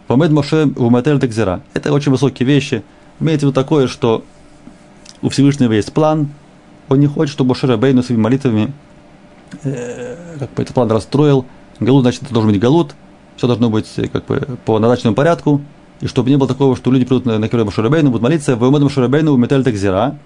[0.08, 1.62] Вамед Моше уматель это гзира.
[1.74, 2.82] Это очень высокие вещи.
[3.20, 4.24] Имеется в виду такое, что
[5.22, 6.30] у Всевышнего есть план,
[6.88, 8.72] он не хочет, чтобы Моше Рабейну своими молитвами
[9.64, 11.46] э, как бы этот план расстроил.
[11.82, 12.96] Галут, значит, это должен быть галут.
[13.36, 15.60] Все должно быть э, как бы по назначенному порядку.
[16.00, 18.70] И чтобы не было такого, что люди придут на, на Кирой Машурабейну, будут молиться, в
[18.70, 20.18] Машурабейну у Металь Такзира.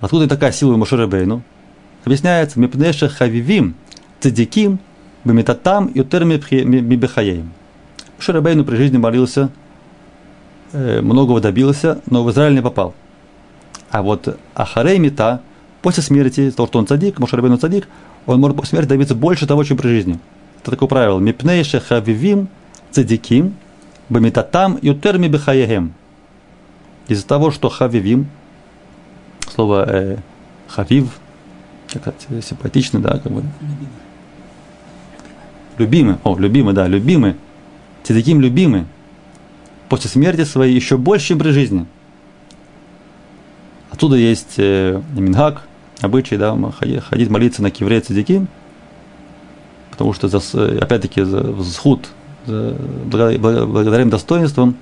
[0.00, 1.42] Откуда такая сила у Машурабейну?
[2.04, 3.74] Объясняется, Мипнеша Хавивим,
[4.20, 4.78] Цедиким,
[5.24, 7.50] Бемитатам, Ютер Мибехаеем.
[8.18, 9.50] Машурабейну при жизни молился,
[10.72, 12.94] э, многого добился, но в Израиль не попал.
[13.90, 15.40] А вот Ахарей Мита,
[15.82, 17.88] после смерти, того, что он цадик, Машурабейну цадик,
[18.26, 20.18] он может после смерти добиться больше того, чем при жизни.
[20.60, 21.18] Это такое правило.
[21.18, 22.48] Мипней шехавивим
[22.90, 23.54] цадиким
[24.08, 25.92] бамитатам ютерми бихаегем.
[27.08, 28.26] Из-за того, что хавивим,
[29.50, 30.16] слово э,
[30.68, 31.18] хавив,
[31.92, 33.42] как симпатично, да, как бы.
[35.78, 37.36] Любимый, о, любимый, да, любимый,
[38.02, 38.86] цадиким любимый,
[39.88, 41.86] после смерти своей еще больше, чем при жизни.
[43.90, 45.62] Отсюда есть э, мингак,
[46.00, 46.56] обычай, да,
[47.00, 48.48] ходить молиться на кивре цадиким,
[49.90, 50.38] потому что, за,
[50.80, 52.08] опять-таки, за, схуд,
[52.46, 54.76] благодаря им достоинствам,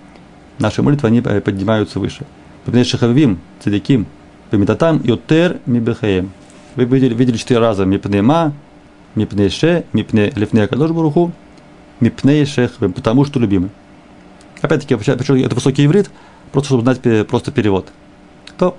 [0.58, 2.26] наши молитвы, они э, поднимаются выше.
[2.64, 4.06] Пепней шахавим, цадиким,
[4.54, 6.30] пемитатам, йотер мибехаем.
[6.76, 8.52] Вы видели, видели четыре раза мипней ма,
[9.16, 11.32] мипней ше, мипней лифней кадош баруху,
[11.98, 13.70] мипней шех, потому что любимый.
[14.62, 16.08] Опять-таки, почему это высокий иврит,
[16.52, 17.88] просто чтобы знать просто перевод.
[18.56, 18.76] То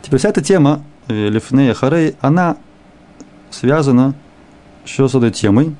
[0.00, 2.56] теперь вся эта тема э, Лифнея Харей, она
[3.50, 4.14] связана
[4.86, 5.76] еще с этой темой.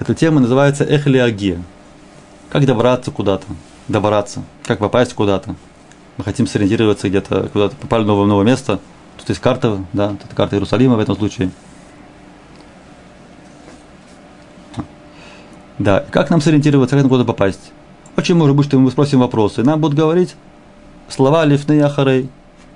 [0.00, 1.62] Эта тема называется эхлиагия.
[2.48, 3.46] Как добраться куда-то,
[3.86, 5.54] добраться, как попасть куда-то.
[6.20, 8.78] Мы хотим сориентироваться где-то, куда-то попали в новое, новое место.
[9.16, 11.50] Тут есть карта, да, тут карта Иерусалима в этом случае.
[15.78, 17.72] Да, как нам сориентироваться, как нам куда попасть?
[18.18, 19.62] Очень может быть, что мы спросим вопросы.
[19.62, 20.36] Нам будут говорить
[21.08, 22.28] слова лифны ахарей,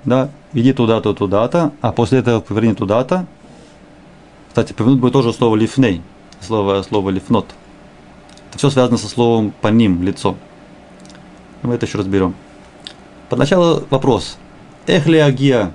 [0.05, 3.27] да, иди туда-то, туда-то, а после этого поверни туда-то.
[4.47, 6.01] Кстати, повернуть будет тоже слово лифней,
[6.39, 7.45] слово, слово лифнот.
[8.49, 10.35] Это все связано со словом по ним, лицо.
[11.61, 12.33] Мы это еще разберем.
[13.29, 14.37] Поначалу вопрос.
[14.87, 15.71] Эх леагия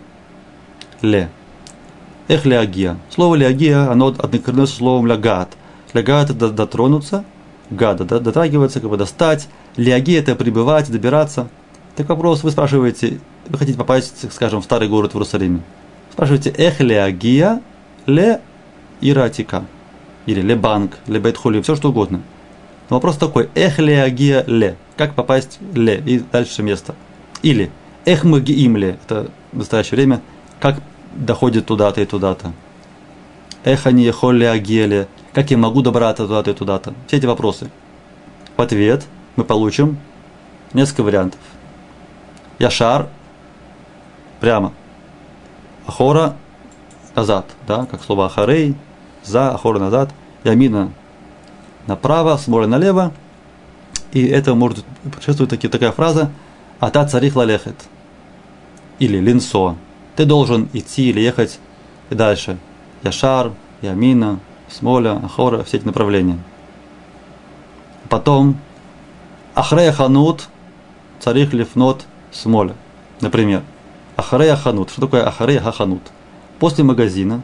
[1.02, 1.28] ле.
[2.28, 2.96] Эх леагия.
[3.10, 5.56] Слово леагия, оно однокоренное со словом лягат.
[5.92, 7.24] Лягат это дотронуться,
[7.70, 9.48] гада, да, дотрагиваться, как бы достать.
[9.76, 11.48] Леагия это пребывать, добираться.
[11.96, 15.60] Так вопрос, вы спрашиваете, вы хотите попасть, скажем, в старый город в Иерусалиме.
[16.12, 17.60] Спрашиваете, эх леагия
[18.06, 18.40] ле
[19.00, 19.64] иратика.
[20.26, 22.22] Или ле банк, ле бейтхоли, все что угодно.
[22.88, 24.76] Но вопрос такой, эх леагия ле.
[24.96, 26.94] Как попасть ле и дальше место.
[27.42, 27.70] Или
[28.04, 28.98] эх магиим ле.
[29.04, 30.20] Это в настоящее время.
[30.60, 30.80] Как
[31.14, 32.52] доходит туда-то и туда-то.
[33.64, 35.08] Эх они ехолли агеле.
[35.32, 36.94] Как я могу добраться туда-то и туда-то.
[37.06, 37.70] Все эти вопросы.
[38.56, 39.98] В ответ мы получим
[40.72, 41.40] несколько вариантов.
[42.58, 43.08] Яшар
[44.40, 44.72] прямо.
[45.86, 46.36] Ахора
[47.14, 48.74] назад, да, как слово ахарей,
[49.24, 50.10] за, ахора назад,
[50.44, 50.92] ямина
[51.86, 53.12] направо, смоля налево.
[54.12, 56.30] И это может предшествовать таки, такая фраза
[56.80, 57.76] «Ата царих лалехет»
[58.98, 59.76] или «Линсо».
[60.16, 61.58] Ты должен идти или ехать
[62.10, 62.58] и дальше.
[63.02, 66.38] Яшар, Ямина, Смоля, Ахора, все эти направления.
[68.08, 68.58] Потом
[69.54, 70.48] Ахрея Ханут,
[71.20, 72.74] Царих Лифнот, Смоля.
[73.20, 73.62] Например,
[74.16, 74.90] Ахарея Ханут.
[74.90, 76.02] Что такое Ахарея Ханут?
[76.58, 77.42] После магазина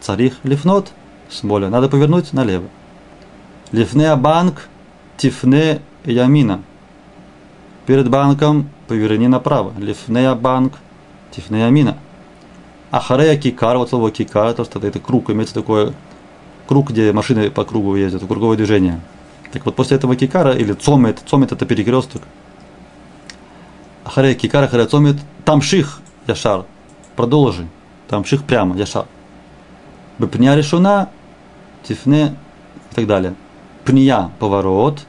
[0.00, 0.92] Царих Лифнот,
[1.28, 1.68] Смоля.
[1.68, 2.68] Надо повернуть налево.
[3.72, 4.68] Лифнея банк,
[5.16, 6.62] Тифне Ямина.
[7.86, 9.72] Перед банком поверни направо.
[9.78, 10.74] Лифнея банк,
[11.30, 11.98] Тифне Ямина.
[12.90, 15.94] Ахарея Кикар, вот слово Кикар, это что это круг, имеется такое
[16.66, 19.00] круг, где машины по кругу ездят, круговое движение.
[19.52, 22.22] Так вот, после этого Кикара, или Цомет, Цомет это перекресток,
[24.04, 26.64] Ахаре кикара харецомит тамших яшар.
[27.16, 27.66] Продолжи.
[28.08, 29.06] Тамших прямо, яшар.
[30.18, 31.08] Бепня решена,
[31.82, 32.36] тифне
[32.90, 33.34] и так далее.
[33.84, 35.06] Пния поворот.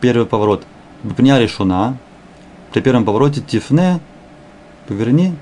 [0.00, 0.64] Первый поворот.
[1.02, 1.98] Бепня решена.
[2.72, 4.00] При первом повороте тифне,
[4.88, 5.34] поверни,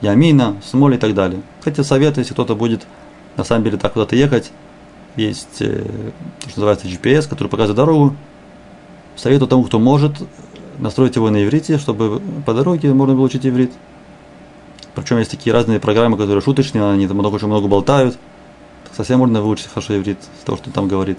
[0.00, 1.42] ямина, смоль и так далее.
[1.62, 2.86] Хотя совет, если кто-то будет
[3.36, 4.50] на самом деле так куда-то ехать,
[5.16, 5.84] есть э,
[6.40, 8.16] то, что называется GPS, который показывает дорогу.
[9.16, 10.12] Советую тому, кто может,
[10.78, 13.72] настроить его на иврите, чтобы по дороге можно было учить иврит.
[14.94, 18.16] Причем есть такие разные программы, которые шуточные, они там много, очень много болтают.
[18.84, 21.18] Так совсем можно выучить хорошо иврит с того, что там говорит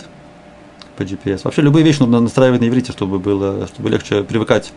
[0.97, 1.41] по GPS.
[1.43, 4.73] Вообще любые вещи нужно настраивать на иврите, чтобы было, чтобы легче привыкать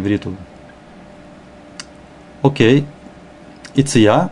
[0.00, 0.36] к.
[2.42, 2.86] Окей.
[3.74, 4.30] Иция.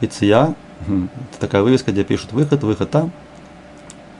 [0.00, 0.54] Иция.
[0.80, 3.12] Это такая вывеска, где пишут выход, выход там.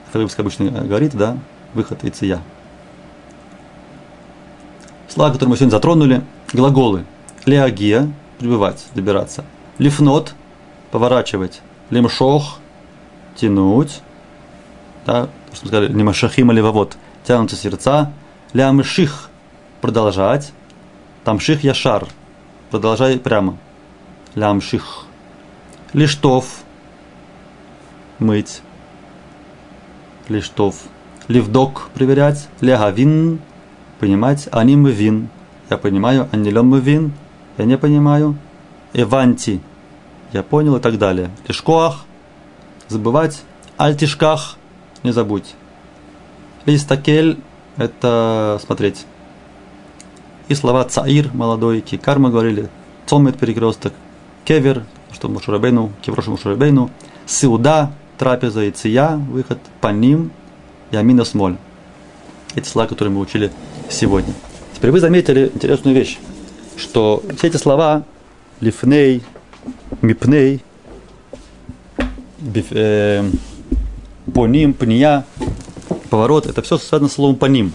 [0.09, 1.37] Эта вывеска обычно говорит, да,
[1.73, 2.41] выход Иция.
[5.07, 6.21] Слова, которые мы сегодня затронули,
[6.53, 7.05] глаголы.
[7.45, 9.43] Леагия– пребывать, добираться.
[9.77, 10.35] Лифнот–
[10.91, 11.61] поворачивать.
[11.89, 12.59] Лимшох–
[13.35, 14.01] тянуть.
[15.05, 16.61] Да, что мы сказали, лимашахим или
[17.25, 18.11] тянутся сердца.
[18.53, 19.29] Лямших–
[19.81, 20.53] продолжать.
[21.23, 22.07] Тамших яшар–
[22.71, 23.57] продолжай прямо.
[24.35, 25.05] Лямших.
[25.93, 26.63] Лиштов–
[28.19, 28.61] мыть.
[30.29, 30.75] Лиштов.
[31.27, 32.47] Ливдок– проверять.
[32.61, 33.39] Лягавин–
[33.99, 34.47] понимать.
[34.51, 35.29] Аним вин–
[35.69, 36.29] я понимаю.
[36.31, 37.13] Анилем вин–
[37.57, 38.37] я не понимаю.
[38.93, 39.61] Эванти,
[40.33, 41.29] я понял и так далее.
[41.47, 42.05] Тишкоах,
[42.87, 43.43] забывать.
[43.77, 44.57] Альтишках,
[45.03, 45.55] не забудь.
[46.65, 47.39] Листакель,
[47.77, 49.05] это смотреть.
[50.51, 52.67] И слова цаир, молодой, кикар мы говорили,
[53.05, 53.93] цомет, перекресток,
[54.43, 54.83] кевер,
[55.13, 56.91] что Мушурабейну, кеврошу Мушурабейну,
[57.25, 60.29] сиуда, трапеза и ция, выход, по ним,
[60.91, 61.55] ямина смоль.
[62.53, 63.49] Эти слова, которые мы учили
[63.89, 64.33] сегодня.
[64.73, 66.19] Теперь вы заметили интересную вещь
[66.75, 68.03] что все эти слова
[68.59, 69.23] лифней,
[70.01, 70.61] мипней,
[72.71, 73.29] э,
[74.33, 75.25] поним, пния,
[76.09, 77.71] поворот, это все связано с словом поним.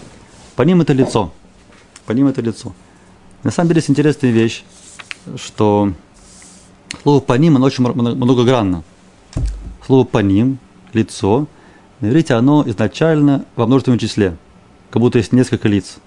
[0.55, 1.31] Поним это лицо.
[2.07, 2.73] Поним это лицо.
[3.43, 4.63] На самом деле есть интересная вещь,
[5.35, 5.91] что
[7.03, 8.83] слово поним, оно очень многогранно.
[9.85, 10.57] Слово поним,
[10.93, 11.47] лицо,
[11.99, 14.37] на иврите оно изначально во множественном числе,
[14.89, 15.97] как будто есть несколько лиц.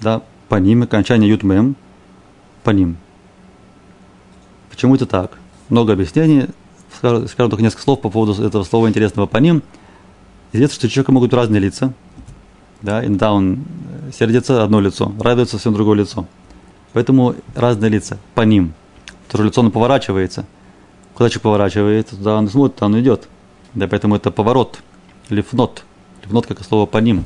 [0.00, 1.74] Да, поним, окончание ютмем,
[2.62, 2.96] по ним.
[4.70, 5.38] Почему это так?
[5.68, 6.46] Много объяснений.
[6.96, 9.64] Скажу, скажу только несколько слов по поводу этого слова интересного по ним.
[10.52, 11.92] Известно, что у человека могут быть разные лица.
[12.82, 13.64] Да, иногда он
[14.12, 16.26] сердится одно лицо, радуется совсем другое лицо.
[16.92, 18.74] Поэтому разные лица по ним.
[19.28, 20.46] То лицо он поворачивается.
[21.14, 23.28] Куда человек поворачивается, туда он смотрит, туда он идет.
[23.74, 24.80] Да, поэтому это поворот,
[25.28, 25.84] лифнот.
[26.22, 27.24] Лифнот как слово по ним.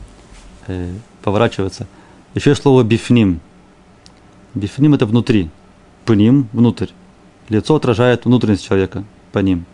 [0.66, 0.92] Э,
[1.22, 1.86] поворачивается.
[2.34, 3.40] Еще есть слово бифним.
[4.54, 5.50] Бифним это внутри.
[6.04, 6.88] Пним– внутрь.
[7.48, 9.04] Лицо отражает внутренность человека.
[9.32, 9.64] По ним.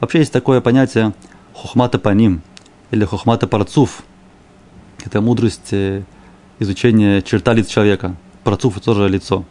[0.00, 1.14] Вообще есть такое понятие
[1.54, 2.42] хохмата по ним
[2.90, 4.02] или хохмата парцуф.
[5.06, 6.02] Это мудрость э,
[6.58, 8.16] изучения черта лиц человека.
[8.44, 9.44] Это тоже лицо.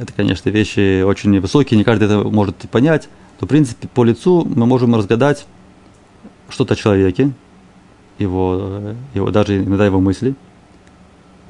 [0.00, 3.08] Это, конечно, вещи очень высокие, не каждый это может понять.
[3.40, 5.46] Но, в принципе, по лицу мы можем разгадать
[6.48, 7.32] что-то о человеке,
[8.18, 10.34] его, э, его, даже иногда его мысли,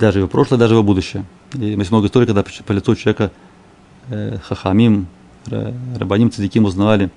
[0.00, 1.24] даже его прошлое, даже его будущее.
[1.54, 3.30] И есть много историй, когда по лицу человека
[4.08, 5.06] э, хахамим,
[5.46, 7.10] рабаним, цадиким узнавали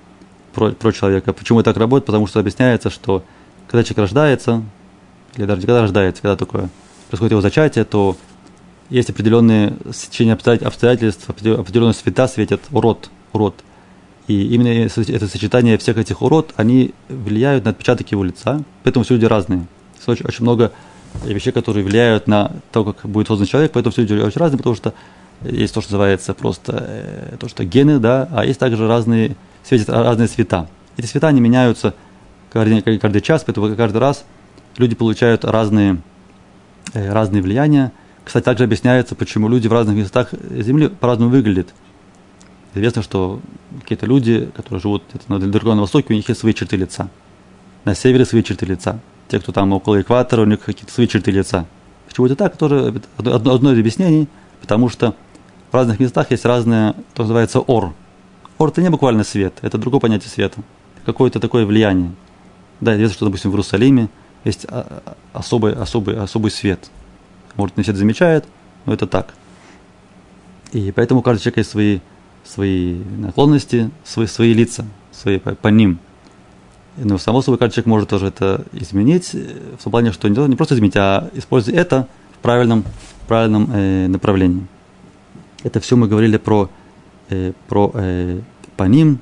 [0.52, 1.32] про, про человека.
[1.32, 2.06] Почему это так работает?
[2.06, 3.24] Потому что объясняется, что
[3.66, 4.62] когда человек рождается,
[5.46, 6.68] даже когда рождается, когда такое
[7.08, 8.16] происходит его зачатие, то
[8.90, 13.54] есть определенные сечения обстоятельств, определенные света светят урод, урод.
[14.26, 19.14] И именно это сочетание всех этих урод, они влияют на отпечаток его лица, поэтому все
[19.14, 19.66] люди разные.
[20.06, 20.72] Очень, очень много
[21.24, 24.76] вещей, которые влияют на то, как будет создан человек, поэтому все люди очень разные, потому
[24.76, 24.94] что
[25.42, 29.88] есть то, что называется просто э, то, что гены, да, а есть также разные, светят
[29.88, 30.68] разные цвета.
[30.96, 31.94] Эти цвета, они меняются
[32.52, 34.24] каждый, каждый час, поэтому каждый раз
[34.76, 35.98] люди получают разные,
[36.92, 37.92] э, разные влияния.
[38.24, 41.74] Кстати, также объясняется, почему люди в разных местах Земли по-разному выглядят.
[42.74, 43.40] Известно, что
[43.80, 47.08] какие-то люди, которые живут на далеко на востоке, у них есть свои черты лица.
[47.84, 51.30] На севере свои черты лица те, кто там около экватора, у них какие-то свои черты
[51.30, 51.66] лица.
[52.08, 52.56] Почему это так?
[52.56, 54.28] Тоже одно, одно из объяснений,
[54.60, 55.14] потому что
[55.70, 57.92] в разных местах есть разное, то называется ор.
[58.56, 60.60] Ор это не буквально свет, это другое понятие света.
[61.04, 62.12] Какое-то такое влияние.
[62.80, 64.08] Да, известно, что, допустим, в Иерусалиме
[64.44, 66.90] есть а, особый, особый, особый свет.
[67.56, 68.44] Может, не все это замечает,
[68.86, 69.34] но это так.
[70.72, 72.00] И поэтому у каждого человека есть свои,
[72.44, 75.98] свои наклонности, свои, свои лица, свои по, по ним–
[77.04, 80.74] но само собой, каждый человек может тоже это изменить, в том плане, что не просто
[80.74, 82.82] изменить, а использовать это в правильном,
[83.22, 84.66] в правильном э, направлении.
[85.62, 86.70] Это все мы говорили про,
[87.30, 88.40] э, про э,
[88.76, 89.20] по ним.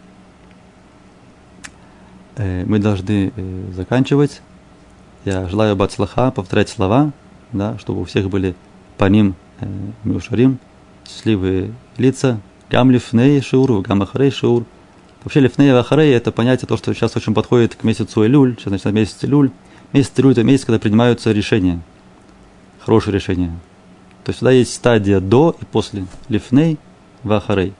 [2.37, 4.41] Э, мы должны э, заканчивать.
[5.27, 7.11] Я желаю бацлаха, повторять слова,
[7.51, 8.55] да, чтобы у всех были
[8.97, 9.67] по ним э,
[10.05, 10.61] миушарим,
[11.05, 14.65] счастливые лица, гам лифней шиур, гам ахарей шиур.
[15.25, 18.71] Вообще лифней и ахарей это понятие, то, что сейчас очень подходит к месяцу Илюль, сейчас
[18.71, 19.51] начинает месяц Илюль.
[19.93, 21.81] Месяц Илюль это месяц, когда принимаются решения,
[22.79, 23.51] хорошие решения.
[24.23, 26.79] То есть всегда есть стадия до и после лифней
[27.25, 27.75] вахарей.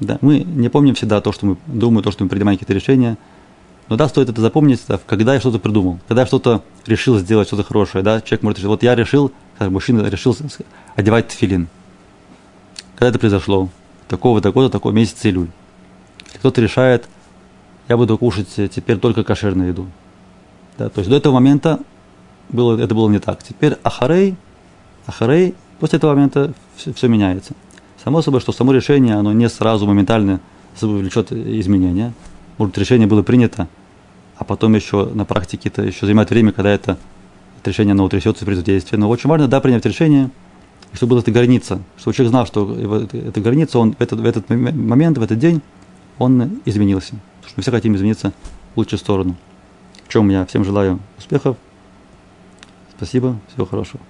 [0.00, 3.16] Да, мы не помним всегда то, что мы думаем, то, что мы принимаем какие-то решения–
[3.90, 7.48] но да, стоит это запомнить, да, когда я что-то придумал, когда я что-то решил сделать,
[7.48, 10.36] что-то хорошее, да, человек может решить, вот я решил, как мужчина решил
[10.94, 11.66] одевать тфилин.
[12.94, 13.68] Когда это произошло?
[14.06, 15.48] Такого-то года, такого месяца июль.
[16.34, 17.08] Кто-то решает,
[17.88, 19.88] я буду кушать теперь только кошерную еду.
[20.78, 21.80] Да, то есть до этого момента
[22.48, 23.42] было, это было не так.
[23.42, 24.36] Теперь ахарей,
[25.06, 27.54] ахарей, после этого момента все, все меняется.
[28.04, 30.38] Само собой, что само решение, оно не сразу моментально
[30.80, 32.12] влечет изменения.
[32.56, 33.68] Может, решение было принято,
[34.40, 36.96] а потом еще на практике это еще занимает время, когда это,
[37.60, 38.96] это решение оно утрясется при действии.
[38.96, 40.30] Но очень важно, да, принять решение,
[40.94, 44.48] чтобы была эта граница, чтобы человек знал, что эта граница, он в этот, в этот
[44.48, 45.60] момент, в этот день,
[46.18, 47.10] он изменился.
[47.10, 48.32] Потому что мы все хотим измениться
[48.74, 49.36] в лучшую сторону.
[50.06, 51.58] В чем я всем желаю успехов.
[52.96, 54.00] Спасибо, всего хорошего.